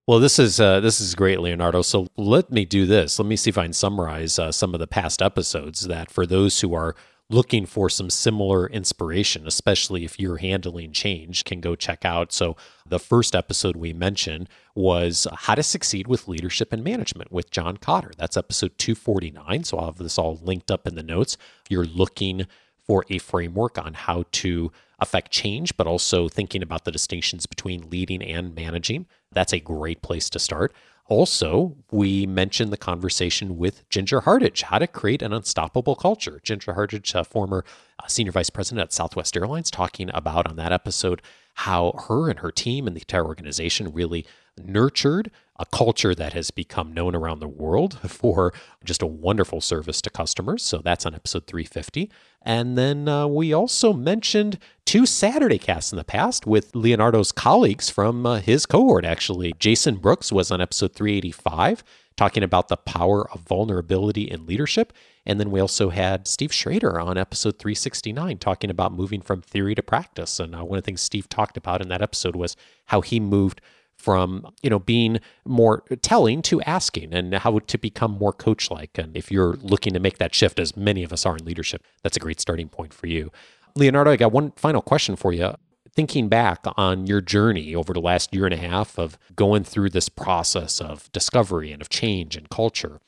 Well, 0.07 0.19
this 0.19 0.39
is 0.41 0.59
uh, 0.59 0.81
this 0.81 1.01
is 1.01 1.15
great, 1.15 1.39
Leonardo. 1.39 1.83
So 1.83 2.09
let 2.17 2.51
me 2.51 2.65
do 2.65 2.87
this. 2.87 3.19
Let 3.19 3.27
me 3.27 3.37
see 3.37 3.51
if 3.51 3.59
I 3.59 3.65
can 3.65 3.73
summarize 3.73 4.37
uh, 4.39 4.51
some 4.51 4.75
of 4.75 4.81
the 4.81 4.89
past 4.89 5.23
episodes 5.23 5.83
that 5.83 6.11
for 6.11 6.27
those 6.27 6.61
who 6.61 6.75
are 6.75 6.97
looking 7.31 7.67
for 7.67 7.89
some 7.89 8.11
similar 8.11 8.67
inspiration, 8.67 9.47
especially 9.47 10.05
if 10.05 10.19
you're 10.19 10.39
handling 10.39 10.93
change, 10.93 11.45
can 11.45 11.61
go 11.61 11.75
check 11.75 12.05
out. 12.05 12.33
So, 12.33 12.57
the 12.85 12.99
first 12.99 13.35
episode 13.35 13.77
we 13.77 13.93
mentioned 13.93 14.49
was 14.75 15.27
How 15.33 15.55
to 15.55 15.63
Succeed 15.63 16.09
with 16.09 16.29
Leadership 16.29 16.73
and 16.73 16.83
Management 16.83 17.33
with 17.33 17.51
John 17.51 17.77
Kotter. 17.77 18.15
That's 18.17 18.37
episode 18.37 18.77
249. 18.79 19.65
So, 19.65 19.79
I'll 19.79 19.87
have 19.87 19.99
this 19.99 20.19
all 20.19 20.39
linked 20.43 20.71
up 20.71 20.87
in 20.87 20.97
the 20.97 21.03
notes. 21.03 21.37
If 21.65 21.71
you're 21.71 21.87
looking 21.87 22.47
for 22.85 23.05
a 23.09 23.19
framework 23.19 23.79
on 23.79 23.95
how 23.95 24.25
to 24.33 24.73
affect 25.03 25.31
change, 25.31 25.77
but 25.77 25.87
also 25.87 26.29
thinking 26.29 26.63
about 26.63 26.85
the 26.85 26.93
distinctions 26.93 27.47
between 27.47 27.91
leading 27.91 28.23
and 28.23 28.55
managing, 28.55 29.07
that's 29.33 29.53
a 29.53 29.61
great 29.61 30.01
place 30.01 30.31
to 30.31 30.39
start. 30.39 30.73
Also, 31.09 31.77
we 31.91 32.27
mentioned 32.27 32.73
the 32.73 32.77
conversation 32.77 33.59
with 33.59 33.87
Ginger 33.91 34.21
Hardage, 34.21 34.63
how 34.63 34.79
to 34.79 34.87
create 34.87 35.21
an 35.21 35.33
unstoppable 35.33 35.97
culture. 35.97 36.41
Ginger 36.43 36.75
Hardage, 36.75 37.15
a 37.15 37.25
former 37.25 37.65
uh, 37.99 38.07
senior 38.07 38.33
vice 38.33 38.51
president 38.51 38.83
at 38.83 38.93
Southwest 38.93 39.37
Airlines, 39.37 39.71
talking 39.71 40.11
about 40.15 40.49
on 40.49 40.57
that 40.57 40.73
episode 40.73 41.21
how 41.55 41.93
her 42.09 42.31
and 42.31 42.39
her 42.39 42.51
team 42.51 42.87
and 42.87 42.97
the 42.97 43.01
entire 43.01 43.27
organization 43.27 43.93
really 43.93 44.25
nurtured 44.57 45.31
a 45.59 45.67
culture 45.67 46.15
that 46.15 46.33
has 46.33 46.51
become 46.51 46.93
known 46.93 47.15
around 47.15 47.41
the 47.41 47.49
world 47.49 47.99
for 48.11 48.53
just 48.85 49.03
a 49.03 49.07
wonderful 49.07 49.61
service 49.61 50.01
to 50.03 50.11
customers. 50.11 50.63
So 50.63 50.79
that's 50.79 51.07
on 51.07 51.15
episode 51.15 51.47
350. 51.47 52.11
And 52.43 52.77
then 52.77 53.09
uh, 53.09 53.27
we 53.27 53.53
also 53.53 53.93
mentioned 53.93 54.59
two 54.85 55.07
Saturday 55.07 55.59
casts 55.59 55.93
in 55.93 55.99
the 55.99 56.05
past 56.05 56.47
with 56.47 56.75
Leonardo's 56.75 57.33
colleagues 57.33 57.89
from 57.91 58.27
uh, 58.27 58.41
his 58.41 58.67
cohort, 58.67 59.05
actually. 59.05 59.53
Jason 59.59 59.97
Brooks 59.97 60.33
was 60.33 60.51
on 60.51 60.61
episode 60.61 60.95
385, 60.95 61.85
talking 62.17 62.43
about 62.43 62.69
the 62.69 62.77
power 62.77 63.31
of 63.31 63.41
vulnerability 63.41 64.23
in 64.23 64.47
leadership. 64.47 64.93
And 65.25 65.39
then 65.39 65.51
we 65.53 65.61
also 65.61 65.91
had 65.91 66.27
Steve 66.27 66.53
Schrader 66.53 66.99
on 66.99 67.17
episode 67.17 67.59
369, 67.59 68.39
talking 68.39 68.71
about 68.71 68.93
moving 68.93 69.21
from 69.21 69.41
theory 69.41 69.75
to 69.77 69.83
practice. 69.83 70.41
And 70.41 70.55
uh, 70.55 70.65
one 70.65 70.79
of 70.79 70.83
the 70.83 70.87
things 70.87 71.01
Steve 71.01 71.29
talked 71.29 71.57
about 71.57 71.81
in 71.81 71.89
that 71.89 72.03
episode 72.03 72.35
was 72.35 72.57
how 72.87 73.03
he 73.03 73.21
moved 73.21 73.61
from 74.03 74.47
you 74.63 74.71
know 74.71 74.79
being 74.79 75.21
more 75.45 75.85
telling 76.03 76.43
to 76.43 76.61
asking 76.63 77.15
and 77.15 77.35
how 77.35 77.59
to 77.61 77.79
become 77.79 78.13
more 78.13 78.33
coach 78.33 78.71
like 78.71 78.99
and 78.99 79.17
if 79.17 79.31
you're 79.31 79.55
looking 79.63 79.93
to 79.93 80.01
make 80.01 80.19
that 80.19 80.35
shift 80.35 80.59
as 80.59 80.77
many 80.77 81.05
of 81.05 81.13
us 81.13 81.25
are 81.25 81.37
in 81.37 81.45
leadership 81.45 81.85
that's 82.03 82.17
a 82.17 82.21
great 82.21 82.41
starting 82.41 82.69
point 82.69 82.93
for 82.93 83.07
you. 83.07 83.31
Leonardo 83.77 84.11
i 84.11 84.17
got 84.17 84.33
one 84.33 84.53
final 84.53 84.83
question 84.83 85.17
for 85.17 85.33
you. 85.33 85.55
Thinking 85.95 86.29
back 86.29 86.65
on 86.77 87.07
your 87.07 87.21
journey 87.21 87.75
over 87.75 87.93
the 87.93 88.01
last 88.01 88.35
year 88.35 88.47
and 88.47 88.55
a 88.55 88.57
half 88.57 88.99
of 88.99 89.19
going 89.37 89.63
through 89.63 89.91
this 89.91 90.09
process 90.09 90.81
of 90.81 91.13
discovery 91.13 91.71
and 91.71 91.83
of 91.83 91.89
change 91.89 92.37
and 92.37 92.49
culture 92.49 93.01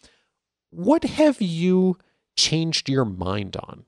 what 0.71 1.05
have 1.05 1.41
you 1.41 1.97
changed 2.37 2.89
your 2.89 3.05
mind 3.05 3.57
on? 3.57 3.85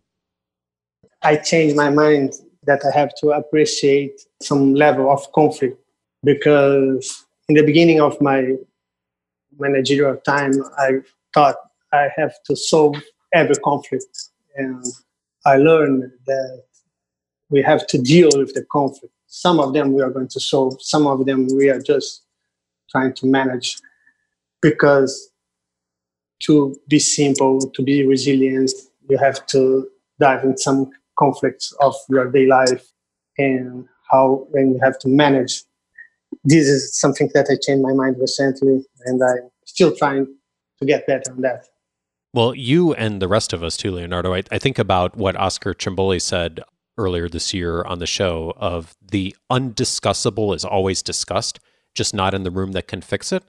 I 1.23 1.37
changed 1.37 1.75
my 1.75 1.91
mind 1.91 2.35
that 2.67 2.85
i 2.85 2.91
have 2.97 3.15
to 3.21 3.31
appreciate 3.31 4.21
some 4.43 4.75
level 4.75 5.11
of 5.11 5.33
conflict 5.33 5.81
because 6.25 7.25
in 7.49 7.55
the 7.55 7.63
beginning 7.63 8.01
of 8.01 8.21
my 8.21 8.55
managerial 9.59 10.17
time, 10.19 10.53
I 10.79 11.01
thought 11.33 11.57
I 11.93 12.09
have 12.17 12.35
to 12.47 12.57
solve 12.57 12.97
every 13.33 13.57
conflict. 13.57 14.31
And 14.57 14.85
I 15.45 15.57
learned 15.57 16.11
that 16.27 16.63
we 17.51 17.63
have 17.63 17.87
to 17.89 17.99
deal 17.99 18.31
with 18.35 18.55
the 18.55 18.65
conflict. 18.65 19.15
Some 19.27 19.61
of 19.61 19.73
them 19.73 19.93
we 19.93 20.03
are 20.03 20.11
going 20.11 20.29
to 20.29 20.41
solve, 20.41 20.81
some 20.81 21.07
of 21.07 21.27
them 21.27 21.47
we 21.57 21.69
are 21.69 21.81
just 21.81 22.23
trying 22.91 23.13
to 23.15 23.27
manage 23.27 23.77
because 24.63 25.31
to 26.41 26.77
be 26.89 26.99
simple, 26.99 27.61
to 27.71 27.83
be 27.83 28.07
resilient, 28.07 28.71
you 29.09 29.19
have 29.19 29.47
to 29.47 29.89
dive 30.21 30.45
in 30.45 30.57
some 30.57 30.91
conflicts 31.19 31.73
of 31.81 31.95
your 32.09 32.31
day 32.31 32.47
life 32.47 32.87
and 33.39 33.87
how 34.11 34.47
when 34.51 34.73
you 34.73 34.81
have 34.83 34.99
to 34.99 35.09
manage 35.09 35.63
this 36.47 36.69
is 36.69 36.97
something 36.99 37.29
that 37.35 37.49
I 37.51 37.57
changed 37.61 37.83
my 37.83 37.93
mind 37.93 38.17
recently, 38.21 38.85
and 39.05 39.23
I'm 39.23 39.51
still 39.65 39.95
trying 39.95 40.27
to 40.79 40.87
get 40.87 41.07
better 41.07 41.33
on 41.33 41.43
that. 41.43 41.67
Well, 42.33 42.55
you 42.55 42.95
and 42.95 43.21
the 43.21 43.29
rest 43.29 43.53
of 43.53 43.65
us 43.65 43.77
too, 43.77 43.91
Leonardo. 43.91 44.33
I, 44.35 44.45
I 44.53 44.59
think 44.59 44.79
about 44.79 45.17
what 45.17 45.37
Oscar 45.37 45.75
Trimboli 45.75 46.23
said 46.23 46.61
earlier 46.97 47.29
this 47.29 47.53
year 47.53 47.83
on 47.83 47.99
the 47.99 48.07
show 48.07 48.55
of 48.57 48.95
the 49.03 49.35
undiscussable 49.51 50.55
is 50.55 50.65
always 50.65 51.03
discussed, 51.03 51.59
just 51.95 52.15
not 52.15 52.33
in 52.33 52.45
the 52.45 52.51
room 52.51 52.73
that 52.73 52.87
can 52.87 53.01
fix 53.01 53.33
it. 53.33 53.43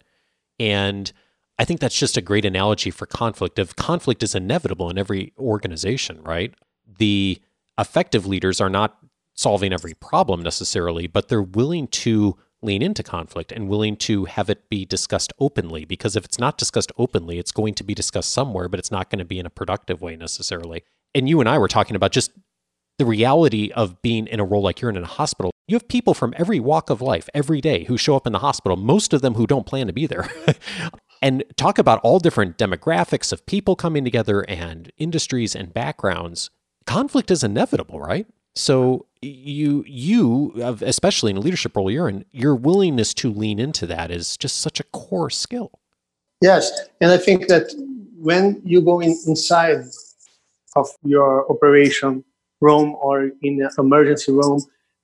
And 0.59 1.11
I 1.59 1.65
think 1.65 1.79
that's 1.79 1.97
just 1.97 2.17
a 2.17 2.21
great 2.21 2.45
analogy 2.45 2.89
for 2.89 3.05
conflict. 3.05 3.59
If 3.59 3.75
conflict 3.75 4.23
is 4.23 4.33
inevitable 4.33 4.89
in 4.89 4.97
every 4.97 5.33
organization, 5.37 6.21
right? 6.23 6.53
The 6.97 7.39
effective 7.77 8.25
leaders 8.25 8.59
are 8.59 8.69
not 8.69 8.97
solving 9.33 9.71
every 9.71 9.93
problem 9.93 10.41
necessarily, 10.41 11.05
but 11.07 11.27
they're 11.27 11.41
willing 11.41 11.87
to 11.87 12.37
lean 12.67 12.81
into 12.83 13.01
conflict 13.01 13.51
and 13.51 13.67
willing 13.67 13.95
to 13.95 14.25
have 14.25 14.49
it 14.49 14.69
be 14.69 14.85
discussed 14.85 15.33
openly 15.39 15.85
because 15.85 16.15
if 16.15 16.23
it's 16.25 16.37
not 16.37 16.57
discussed 16.57 16.91
openly 16.97 17.39
it's 17.39 17.51
going 17.51 17.73
to 17.73 17.83
be 17.83 17.95
discussed 17.95 18.31
somewhere 18.31 18.69
but 18.69 18.79
it's 18.79 18.91
not 18.91 19.09
going 19.09 19.19
to 19.19 19.25
be 19.25 19.39
in 19.39 19.45
a 19.45 19.49
productive 19.49 20.01
way 20.01 20.15
necessarily. 20.15 20.83
And 21.15 21.27
you 21.27 21.39
and 21.39 21.49
I 21.49 21.57
were 21.57 21.67
talking 21.67 21.95
about 21.95 22.11
just 22.11 22.31
the 22.99 23.05
reality 23.05 23.71
of 23.71 24.01
being 24.01 24.27
in 24.27 24.39
a 24.39 24.45
role 24.45 24.61
like 24.61 24.81
you're 24.81 24.91
in, 24.91 24.97
in 24.97 25.03
a 25.03 25.07
hospital. 25.07 25.51
You 25.67 25.75
have 25.75 25.87
people 25.87 26.13
from 26.13 26.33
every 26.37 26.59
walk 26.59 26.89
of 26.89 27.01
life 27.01 27.29
every 27.33 27.61
day 27.61 27.85
who 27.85 27.97
show 27.97 28.15
up 28.15 28.27
in 28.27 28.33
the 28.33 28.39
hospital 28.39 28.77
most 28.77 29.13
of 29.13 29.21
them 29.21 29.33
who 29.35 29.47
don't 29.47 29.65
plan 29.65 29.87
to 29.87 29.93
be 29.93 30.05
there. 30.05 30.29
And 31.21 31.43
talk 31.55 31.79
about 31.79 31.99
all 32.03 32.19
different 32.19 32.57
demographics 32.57 33.33
of 33.33 33.45
people 33.45 33.75
coming 33.75 34.03
together 34.03 34.41
and 34.41 34.91
industries 34.97 35.55
and 35.55 35.73
backgrounds. 35.73 36.51
Conflict 36.85 37.31
is 37.31 37.43
inevitable 37.43 37.99
right? 37.99 38.27
So 38.55 39.06
you 39.21 39.83
you 39.87 40.53
especially 40.81 41.31
in 41.31 41.37
a 41.37 41.39
leadership 41.39 41.75
role 41.75 41.89
you're 41.89 42.09
in, 42.09 42.25
your 42.31 42.55
willingness 42.55 43.13
to 43.15 43.31
lean 43.31 43.59
into 43.59 43.85
that 43.87 44.11
is 44.11 44.37
just 44.37 44.59
such 44.59 44.79
a 44.79 44.83
core 44.85 45.29
skill. 45.29 45.71
Yes, 46.41 46.71
and 47.01 47.11
I 47.11 47.17
think 47.17 47.47
that 47.47 47.73
when 48.19 48.61
you 48.63 48.81
go 48.81 48.99
in, 48.99 49.17
inside 49.25 49.83
of 50.75 50.87
your 51.03 51.49
operation 51.51 52.23
room 52.61 52.95
or 53.01 53.31
in 53.41 53.61
an 53.61 53.69
emergency 53.77 54.31
room, 54.31 54.61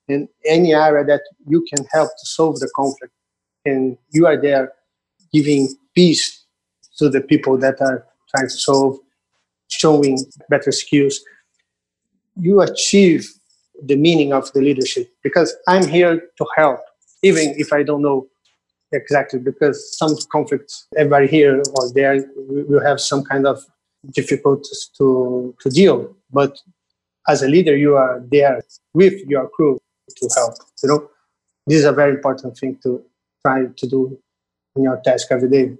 in 0.08 0.28
any 0.46 0.74
area 0.74 1.04
that 1.04 1.22
you 1.46 1.66
can 1.72 1.84
help 1.92 2.10
to 2.10 2.26
solve 2.26 2.60
the 2.60 2.70
conflict, 2.74 3.12
and 3.64 3.96
you 4.10 4.26
are 4.26 4.40
there 4.40 4.72
giving 5.32 5.74
peace 5.94 6.44
to 6.98 7.08
the 7.08 7.20
people 7.20 7.58
that 7.58 7.80
are 7.80 8.06
trying 8.30 8.48
to 8.48 8.54
solve, 8.54 8.98
showing 9.68 10.18
better 10.48 10.70
skills, 10.70 11.20
you 12.36 12.60
achieve 12.60 13.28
the 13.82 13.96
meaning 13.96 14.32
of 14.32 14.52
the 14.52 14.60
leadership 14.60 15.12
because 15.22 15.54
I'm 15.68 15.86
here 15.86 16.22
to 16.38 16.46
help, 16.56 16.80
even 17.22 17.54
if 17.56 17.72
I 17.72 17.82
don't 17.82 18.02
know 18.02 18.26
exactly, 18.92 19.40
because 19.40 19.96
some 19.96 20.14
conflicts, 20.30 20.86
everybody 20.96 21.26
here 21.26 21.62
or 21.76 21.92
there 21.92 22.24
will 22.36 22.84
have 22.84 23.00
some 23.00 23.24
kind 23.24 23.46
of 23.46 23.64
difficulties 24.12 24.90
to, 24.98 25.54
to 25.60 25.70
deal. 25.70 26.14
But 26.30 26.58
as 27.28 27.42
a 27.42 27.48
leader, 27.48 27.76
you 27.76 27.96
are 27.96 28.22
there 28.30 28.62
with 28.92 29.14
your 29.26 29.48
crew 29.48 29.80
to 30.16 30.28
help. 30.36 30.54
You 30.82 30.88
know, 30.88 31.10
this 31.66 31.78
is 31.78 31.84
a 31.84 31.92
very 31.92 32.12
important 32.14 32.56
thing 32.56 32.78
to 32.82 33.02
try 33.44 33.66
to 33.66 33.86
do 33.88 34.18
in 34.76 34.84
your 34.84 35.00
task 35.04 35.28
every 35.30 35.48
day. 35.48 35.76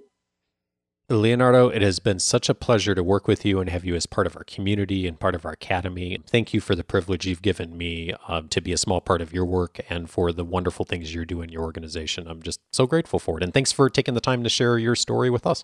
Leonardo, 1.07 1.69
it 1.69 1.83
has 1.83 1.99
been 1.99 2.17
such 2.17 2.49
a 2.49 2.55
pleasure 2.55 2.95
to 2.95 3.03
work 3.03 3.27
with 3.27 3.45
you 3.45 3.59
and 3.59 3.69
have 3.69 3.85
you 3.85 3.93
as 3.93 4.07
part 4.07 4.25
of 4.25 4.35
our 4.35 4.43
community 4.43 5.05
and 5.05 5.19
part 5.19 5.35
of 5.35 5.45
our 5.45 5.51
academy. 5.51 6.17
Thank 6.25 6.51
you 6.51 6.59
for 6.59 6.73
the 6.73 6.83
privilege 6.83 7.27
you've 7.27 7.43
given 7.43 7.77
me 7.77 8.13
um, 8.27 8.47
to 8.47 8.59
be 8.59 8.73
a 8.73 8.77
small 8.77 9.01
part 9.01 9.21
of 9.21 9.31
your 9.31 9.45
work 9.45 9.79
and 9.87 10.09
for 10.09 10.31
the 10.31 10.43
wonderful 10.43 10.83
things 10.83 11.13
you're 11.13 11.23
doing 11.23 11.49
in 11.49 11.53
your 11.53 11.61
organization. 11.61 12.27
I'm 12.27 12.41
just 12.41 12.59
so 12.73 12.87
grateful 12.87 13.19
for 13.19 13.37
it. 13.37 13.43
And 13.43 13.53
thanks 13.53 13.71
for 13.71 13.87
taking 13.87 14.15
the 14.15 14.21
time 14.21 14.43
to 14.43 14.49
share 14.49 14.79
your 14.79 14.95
story 14.95 15.29
with 15.29 15.45
us. 15.45 15.63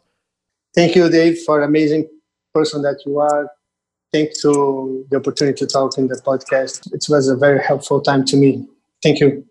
Thank 0.75 0.95
you, 0.95 1.09
Dave, 1.09 1.39
for 1.43 1.59
an 1.59 1.67
amazing 1.67 2.07
person 2.53 2.83
that 2.83 3.01
you 3.05 3.19
are. 3.19 3.49
Thanks 4.13 4.41
to 4.43 5.07
the 5.09 5.17
opportunity 5.17 5.57
to 5.57 5.65
talk 5.65 5.97
in 5.97 6.07
the 6.07 6.21
podcast. 6.23 6.93
It 6.93 7.05
was 7.09 7.27
a 7.27 7.35
very 7.35 7.63
helpful 7.63 7.99
time 7.99 8.25
to 8.25 8.37
me. 8.37 8.67
Thank 9.01 9.19
you. 9.19 9.43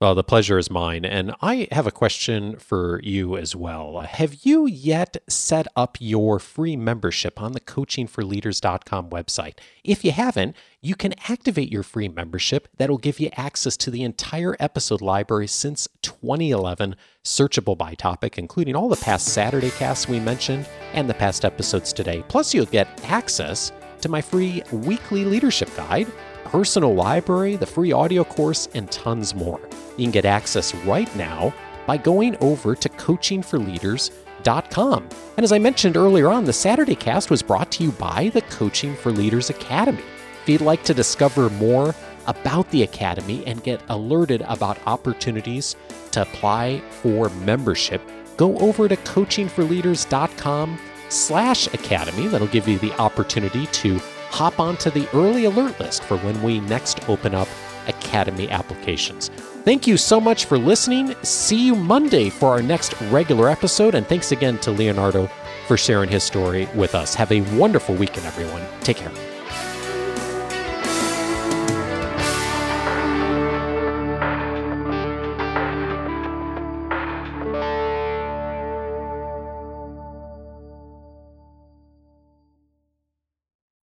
Well, 0.00 0.16
the 0.16 0.24
pleasure 0.24 0.58
is 0.58 0.70
mine. 0.70 1.04
And 1.04 1.34
I 1.40 1.68
have 1.70 1.86
a 1.86 1.92
question 1.92 2.56
for 2.56 3.00
you 3.04 3.36
as 3.36 3.54
well. 3.54 4.00
Have 4.00 4.44
you 4.44 4.66
yet 4.66 5.16
set 5.28 5.68
up 5.76 5.96
your 6.00 6.40
free 6.40 6.76
membership 6.76 7.40
on 7.40 7.52
the 7.52 7.60
coachingforleaders.com 7.60 9.10
website? 9.10 9.54
If 9.84 10.04
you 10.04 10.10
haven't, 10.10 10.56
you 10.80 10.96
can 10.96 11.14
activate 11.28 11.70
your 11.70 11.84
free 11.84 12.08
membership 12.08 12.68
that'll 12.76 12.98
give 12.98 13.20
you 13.20 13.30
access 13.36 13.76
to 13.78 13.90
the 13.90 14.02
entire 14.02 14.56
episode 14.58 15.00
library 15.00 15.46
since 15.46 15.88
2011, 16.02 16.96
searchable 17.22 17.78
by 17.78 17.94
topic, 17.94 18.36
including 18.36 18.74
all 18.74 18.88
the 18.88 18.96
past 18.96 19.28
Saturday 19.28 19.70
casts 19.70 20.08
we 20.08 20.18
mentioned 20.18 20.68
and 20.92 21.08
the 21.08 21.14
past 21.14 21.44
episodes 21.44 21.92
today. 21.92 22.24
Plus, 22.28 22.52
you'll 22.52 22.66
get 22.66 22.88
access 23.04 23.70
to 24.00 24.08
my 24.08 24.20
free 24.20 24.62
weekly 24.72 25.24
leadership 25.24 25.74
guide 25.76 26.08
personal 26.54 26.94
library, 26.94 27.56
the 27.56 27.66
free 27.66 27.90
audio 27.90 28.22
course, 28.22 28.68
and 28.74 28.88
tons 28.92 29.34
more. 29.34 29.58
You 29.96 30.04
can 30.04 30.12
get 30.12 30.24
access 30.24 30.72
right 30.86 31.12
now 31.16 31.52
by 31.84 31.96
going 31.96 32.36
over 32.36 32.76
to 32.76 32.88
coachingforleaders.com. 32.88 35.08
And 35.36 35.42
as 35.42 35.50
I 35.50 35.58
mentioned 35.58 35.96
earlier 35.96 36.28
on, 36.28 36.44
the 36.44 36.52
Saturday 36.52 36.94
cast 36.94 37.28
was 37.28 37.42
brought 37.42 37.72
to 37.72 37.82
you 37.82 37.90
by 37.90 38.28
the 38.28 38.42
Coaching 38.42 38.94
for 38.94 39.10
Leaders 39.10 39.50
Academy. 39.50 40.04
If 40.42 40.48
you'd 40.48 40.60
like 40.60 40.84
to 40.84 40.94
discover 40.94 41.50
more 41.50 41.92
about 42.28 42.70
the 42.70 42.84
Academy 42.84 43.44
and 43.46 43.64
get 43.64 43.82
alerted 43.88 44.42
about 44.42 44.78
opportunities 44.86 45.74
to 46.12 46.22
apply 46.22 46.78
for 47.02 47.30
membership, 47.30 48.00
go 48.36 48.56
over 48.58 48.88
to 48.88 48.94
coachingforleaders.com 48.94 50.78
slash 51.08 51.66
academy. 51.74 52.28
That'll 52.28 52.46
give 52.46 52.68
you 52.68 52.78
the 52.78 52.96
opportunity 53.00 53.66
to 53.66 53.98
hop 54.34 54.58
onto 54.58 54.90
the 54.90 55.08
early 55.14 55.44
alert 55.44 55.78
list 55.78 56.02
for 56.02 56.16
when 56.18 56.42
we 56.42 56.58
next 56.60 57.08
open 57.08 57.34
up 57.34 57.46
Academy 57.86 58.50
applications. 58.50 59.28
Thank 59.64 59.86
you 59.86 59.96
so 59.96 60.20
much 60.20 60.46
for 60.46 60.58
listening. 60.58 61.14
See 61.22 61.64
you 61.64 61.76
Monday 61.76 62.30
for 62.30 62.50
our 62.50 62.62
next 62.62 63.00
regular 63.02 63.48
episode. 63.48 63.94
And 63.94 64.06
thanks 64.06 64.32
again 64.32 64.58
to 64.58 64.72
Leonardo 64.72 65.30
for 65.68 65.76
sharing 65.76 66.10
his 66.10 66.24
story 66.24 66.68
with 66.74 66.94
us. 66.94 67.14
Have 67.14 67.30
a 67.30 67.42
wonderful 67.56 67.94
weekend, 67.94 68.26
everyone. 68.26 68.62
Take 68.80 68.96
care. 68.96 69.33